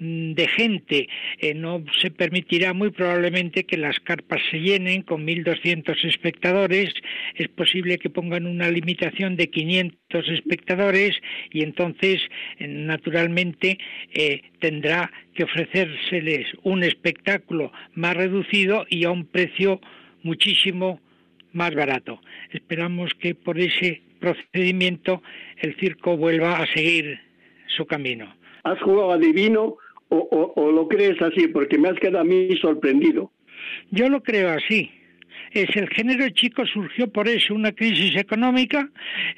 [0.00, 1.08] de gente.
[1.38, 6.92] Eh, no se permitirá muy probablemente que las carpas se llenen con 1.200 espectadores.
[7.34, 11.16] Es posible que pongan una limitación de 500 espectadores
[11.50, 12.20] y entonces,
[12.58, 13.78] eh, naturalmente,
[14.14, 19.80] eh, tendrá que ofrecérseles un espectáculo más reducido y a un precio
[20.22, 21.00] muchísimo
[21.52, 22.20] más barato.
[22.52, 25.22] Esperamos que por ese procedimiento
[25.58, 27.20] el circo vuelva a seguir
[27.66, 28.34] su camino.
[28.64, 29.76] Has jugado adivino
[30.10, 31.48] o, lo crees así?
[31.48, 33.30] Porque me has quedado a mí sorprendido.
[33.90, 34.90] Yo lo creo así
[35.52, 38.88] es el género chico surgió por eso, una crisis económica,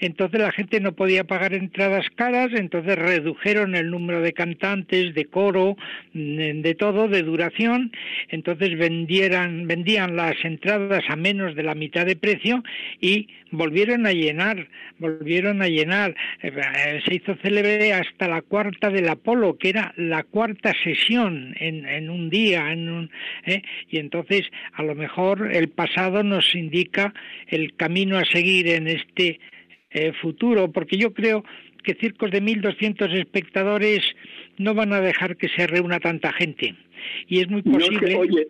[0.01, 5.25] entonces la gente no podía pagar entradas caras, entonces redujeron el número de cantantes, de
[5.27, 5.77] coro,
[6.13, 7.93] mm, de todo, de duración,
[8.29, 12.63] entonces vendieran, vendían las entradas a menos de la mitad de precio
[13.01, 16.15] y volvieron a llenar, volvieron a llenar.
[16.43, 22.11] Eh, se hizo célebre hasta la cuarta del Apolo, que era la cuarta sesión en,
[22.11, 23.11] un día, en un,
[23.45, 23.63] ¿eh?
[23.89, 24.43] y entonces
[24.75, 27.13] a lo mejor el pasado nos indica
[27.49, 29.41] el camino a seguir en este
[29.91, 31.45] eh, futuro, porque yo creo
[31.83, 34.03] que circos de 1.200 espectadores
[34.59, 36.75] no van a dejar que se reúna tanta gente.
[37.27, 38.15] Y es muy posible.
[38.17, 38.49] oye,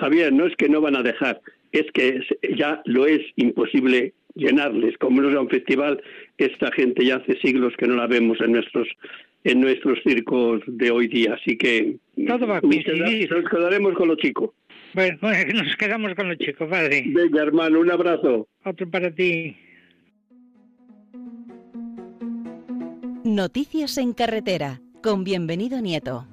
[0.00, 1.40] Javier, no es que no van a dejar,
[1.72, 2.20] es que
[2.56, 4.96] ya lo es imposible llenarles.
[4.98, 6.02] Como no es un festival,
[6.38, 8.88] esta gente ya hace siglos que no la vemos en nuestros
[9.44, 11.34] en nuestros circos de hoy día.
[11.34, 13.30] Así que todo va a coincidir.
[13.30, 14.50] Nos quedaremos con los chicos.
[14.94, 15.18] Bueno,
[15.54, 17.04] nos quedamos con los chicos, padre.
[17.06, 18.48] Venga, hermano, un abrazo.
[18.64, 19.56] Otro para ti.
[23.24, 26.26] Noticias en carretera, con bienvenido Nieto.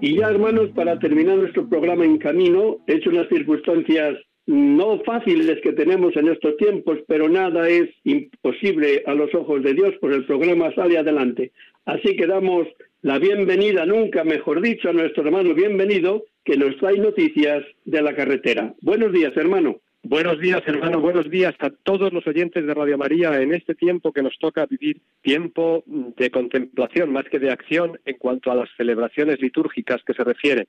[0.00, 5.60] Y ya, hermanos, para terminar nuestro programa en camino, he hecho unas circunstancias no fáciles
[5.62, 10.16] que tenemos en estos tiempos, pero nada es imposible a los ojos de Dios, pues
[10.16, 11.52] el programa sale adelante.
[11.84, 12.66] Así que damos
[13.02, 18.14] la bienvenida, nunca mejor dicho, a nuestro hermano bienvenido, que nos trae noticias de la
[18.14, 18.74] carretera.
[18.82, 19.80] Buenos días, hermano.
[20.04, 21.00] Buenos días, hermano.
[21.00, 24.66] Buenos días a todos los oyentes de Radio María en este tiempo que nos toca
[24.66, 30.14] vivir, tiempo de contemplación más que de acción en cuanto a las celebraciones litúrgicas que
[30.14, 30.66] se refiere.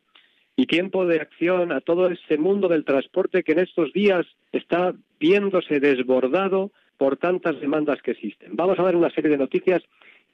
[0.55, 4.93] Y tiempo de acción a todo ese mundo del transporte que en estos días está
[5.19, 8.55] viéndose desbordado por tantas demandas que existen.
[8.55, 9.82] Vamos a dar una serie de noticias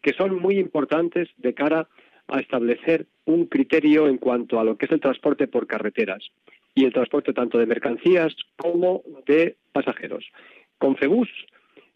[0.02, 1.88] que son muy importantes de cara a
[2.38, 6.24] establecer un criterio en cuanto a lo que es el transporte por carreteras
[6.76, 10.26] y el transporte tanto de mercancías como de pasajeros.
[10.78, 11.30] Confebus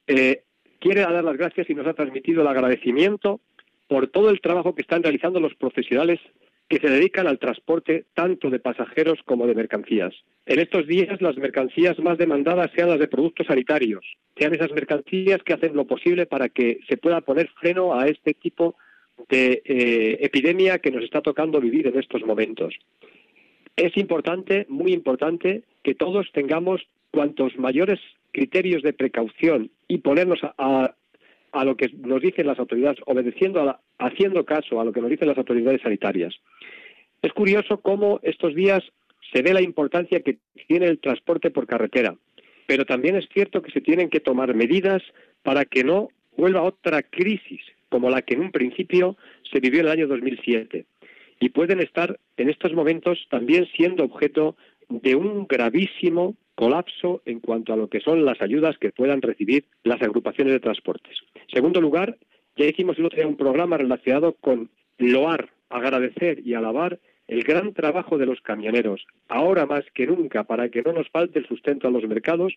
[0.08, 0.44] eh,
[0.80, 3.40] quiere dar las gracias y nos ha transmitido el agradecimiento
[3.88, 6.20] por todo el trabajo que están realizando los profesionales
[6.68, 10.14] que se dedican al transporte tanto de pasajeros como de mercancías.
[10.46, 14.06] En estos días las mercancías más demandadas sean las de productos sanitarios,
[14.38, 18.34] sean esas mercancías que hacen lo posible para que se pueda poner freno a este
[18.34, 18.76] tipo
[19.30, 22.76] de eh, epidemia que nos está tocando vivir en estos momentos.
[23.76, 28.00] Es importante, muy importante, que todos tengamos cuantos mayores
[28.32, 30.96] criterios de precaución y ponernos a,
[31.64, 35.28] lo que nos dicen las autoridades, obedeciendo, a haciendo caso a lo que nos dicen
[35.28, 36.34] las autoridades sanitarias.
[37.22, 38.84] Es curioso cómo estos días
[39.32, 40.38] se ve la importancia que
[40.68, 42.16] tiene el transporte por carretera,
[42.68, 45.02] pero también es cierto que se tienen que tomar medidas
[45.44, 47.62] para que no vuelva otra crisis
[47.94, 49.18] como la que en un principio
[49.52, 50.86] se vivió en el año 2007
[51.40, 54.56] y pueden estar en estos momentos también siendo objeto
[54.90, 59.66] de un gravísimo colapso en cuanto a lo que son las ayudas que puedan recibir
[59.84, 61.20] las agrupaciones de transportes.
[61.36, 62.18] En segundo lugar,
[62.58, 67.74] ya hicimos el otro día un programa relacionado con loar, agradecer y alabar el gran
[67.74, 71.88] trabajo de los camioneros, ahora más que nunca, para que no nos falte el sustento
[71.88, 72.56] a los mercados,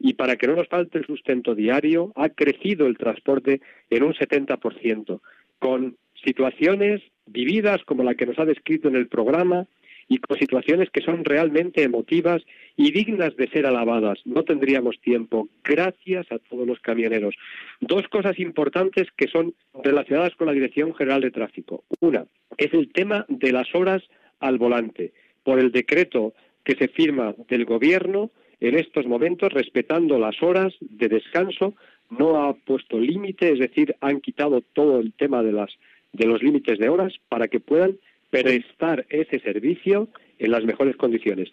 [0.00, 4.14] y para que no nos falte el sustento diario, ha crecido el transporte en un
[4.14, 5.20] 70%,
[5.58, 9.66] con situaciones vividas como la que nos ha descrito en el programa
[10.08, 12.42] y con situaciones que son realmente emotivas
[12.76, 14.18] y dignas de ser alabadas.
[14.24, 15.48] No tendríamos tiempo.
[15.62, 17.36] Gracias a todos los camioneros.
[17.80, 21.84] Dos cosas importantes que son relacionadas con la Dirección General de Tráfico.
[22.00, 22.26] Una
[22.58, 24.02] es el tema de las horas
[24.40, 25.12] al volante.
[25.44, 26.34] Por el decreto
[26.64, 31.74] que se firma del Gobierno, en estos momentos, respetando las horas de descanso,
[32.10, 36.88] no ha puesto límite, es decir, han quitado todo el tema de los límites de
[36.88, 37.96] horas para que puedan
[38.30, 40.08] prestar ese servicio
[40.38, 41.50] en las mejores condiciones.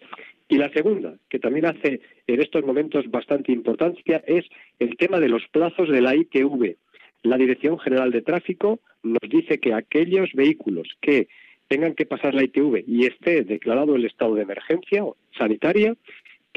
[0.49, 4.45] Y la segunda, que también hace en estos momentos bastante importancia, es
[4.79, 6.75] el tema de los plazos de la ITV.
[7.23, 11.27] La Dirección General de Tráfico nos dice que aquellos vehículos que
[11.67, 15.03] tengan que pasar la ITV y esté declarado el estado de emergencia
[15.37, 15.95] sanitaria,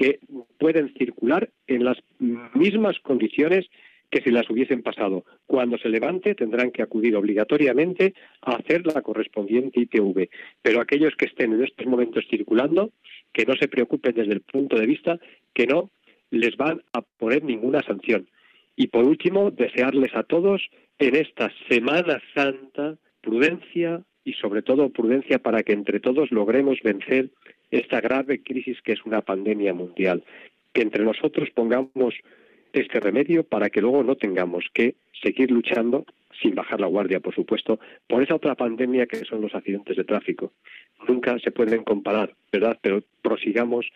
[0.01, 0.18] que
[0.59, 3.66] pueden circular en las mismas condiciones
[4.11, 5.26] que si las hubiesen pasado.
[5.46, 10.30] Cuando se levante tendrán que acudir obligatoriamente a hacer la correspondiente ITV.
[10.62, 12.92] Pero aquellos que estén en estos momentos circulando,
[13.34, 15.20] que no se preocupen desde el punto de vista
[15.53, 15.90] que no
[16.30, 18.26] les van a poner ninguna sanción.
[18.76, 20.62] Y por último, desearles a todos
[20.98, 27.31] en esta Semana Santa prudencia y sobre todo prudencia para que entre todos logremos vencer
[27.72, 30.22] esta grave crisis que es una pandemia mundial.
[30.72, 32.14] Que entre nosotros pongamos
[32.72, 36.07] este remedio para que luego no tengamos que seguir luchando,
[36.41, 40.05] sin bajar la guardia, por supuesto, por esa otra pandemia que son los accidentes de
[40.05, 40.53] tráfico.
[41.09, 42.78] Nunca se pueden comparar, ¿verdad?
[42.81, 43.91] Pero prosigamos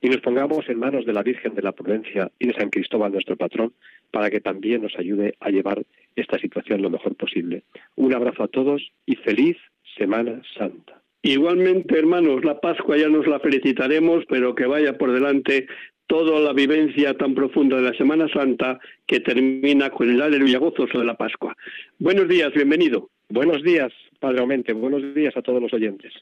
[0.00, 3.12] y nos pongamos en manos de la Virgen de la Prudencia y de San Cristóbal,
[3.12, 3.72] nuestro patrón,
[4.10, 5.84] para que también nos ayude a llevar
[6.16, 7.64] esta situación lo mejor posible.
[7.96, 9.56] Un abrazo a todos y feliz
[9.96, 11.02] Semana Santa.
[11.22, 15.66] Igualmente, hermanos, la Pascua ya nos la felicitaremos, pero que vaya por delante
[16.06, 20.98] toda la vivencia tan profunda de la Semana Santa que termina con el aleluya gozoso
[20.98, 21.54] de la Pascua.
[21.98, 23.10] Buenos días, bienvenido.
[23.28, 26.12] Buenos días, Padre Aumente, buenos días a todos los oyentes.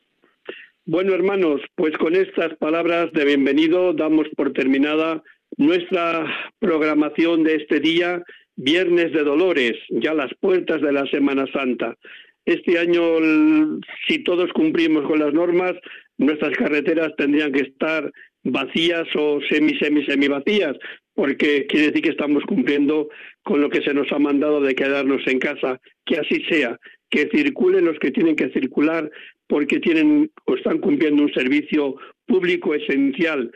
[0.90, 5.22] Bueno, hermanos, pues con estas palabras de bienvenido damos por terminada
[5.58, 6.24] nuestra
[6.60, 8.22] programación de este día,
[8.56, 11.94] Viernes de Dolores, ya las puertas de la Semana Santa.
[12.46, 13.02] Este año,
[14.08, 15.74] si todos cumplimos con las normas,
[16.16, 18.10] nuestras carreteras tendrían que estar
[18.44, 20.74] vacías o semi, semi, semi vacías,
[21.12, 23.10] porque quiere decir que estamos cumpliendo
[23.42, 26.78] con lo que se nos ha mandado de quedarnos en casa, que así sea,
[27.10, 29.10] que circulen los que tienen que circular
[29.48, 31.96] porque tienen o están cumpliendo un servicio
[32.26, 33.50] público esencial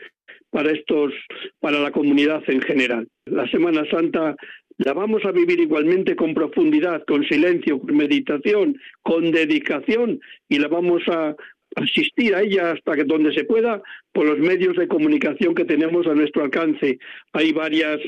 [0.49, 1.13] para estos
[1.59, 3.07] para la comunidad en general.
[3.25, 4.35] La Semana Santa
[4.77, 10.19] la vamos a vivir igualmente con profundidad, con silencio, con meditación, con dedicación
[10.49, 11.35] y la vamos a
[11.75, 16.07] asistir a ella hasta que donde se pueda por los medios de comunicación que tenemos
[16.07, 16.99] a nuestro alcance.
[17.33, 17.99] Hay varias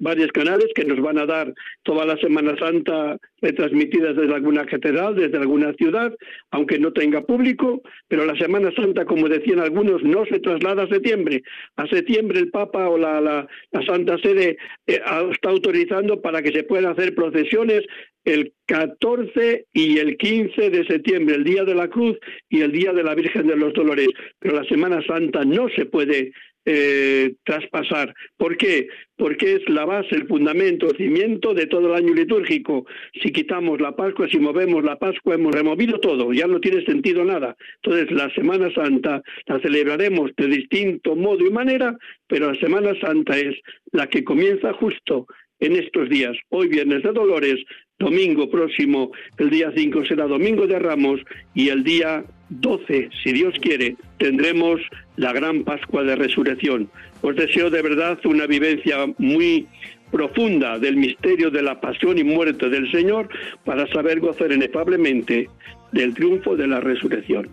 [0.00, 1.52] varios canales que nos van a dar
[1.82, 6.14] toda la Semana Santa retransmitidas desde alguna catedral, desde alguna ciudad,
[6.50, 10.88] aunque no tenga público, pero la Semana Santa, como decían algunos, no se traslada a
[10.88, 11.42] septiembre.
[11.76, 13.48] A septiembre el Papa o la, la,
[13.86, 15.00] Santa Sede eh,
[15.30, 17.82] está autorizando para que se puedan hacer procesiones
[18.28, 22.18] el 14 y el 15 de septiembre, el Día de la Cruz
[22.50, 24.08] y el Día de la Virgen de los Dolores.
[24.38, 26.32] Pero la Semana Santa no se puede
[26.66, 28.14] eh, traspasar.
[28.36, 28.88] ¿Por qué?
[29.16, 32.84] Porque es la base, el fundamento, el cimiento de todo el año litúrgico.
[33.22, 37.24] Si quitamos la Pascua, si movemos la Pascua, hemos removido todo, ya no tiene sentido
[37.24, 37.56] nada.
[37.82, 43.38] Entonces, la Semana Santa la celebraremos de distinto modo y manera, pero la Semana Santa
[43.38, 43.56] es
[43.92, 45.26] la que comienza justo
[45.60, 46.36] en estos días.
[46.50, 47.64] Hoy Viernes de Dolores,
[47.98, 51.20] domingo próximo, el día 5 será Domingo de Ramos
[51.54, 54.80] y el día 12, si Dios quiere, tendremos
[55.16, 56.88] la gran Pascua de Resurrección.
[57.22, 59.66] Os deseo de verdad una vivencia muy
[60.12, 63.28] profunda del misterio de la pasión y muerte del Señor
[63.64, 65.48] para saber gozar inefablemente
[65.90, 67.48] del triunfo de la resurrección.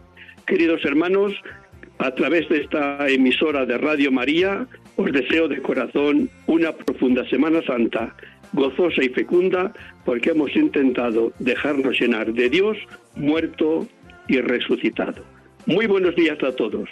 [0.45, 1.33] Queridos hermanos,
[1.97, 7.61] a través de esta emisora de Radio María, os deseo de corazón una profunda Semana
[7.65, 8.15] Santa,
[8.55, 12.77] gozosa y fecunda, porque hemos intentado dejarnos llenar de Dios
[13.15, 13.87] muerto
[14.27, 15.23] y resucitado.
[15.65, 16.89] Muy buenos días a todos.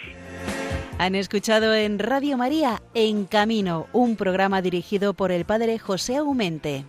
[0.98, 6.84] Han escuchado en Radio María En Camino, un programa dirigido por el Padre José Aumente.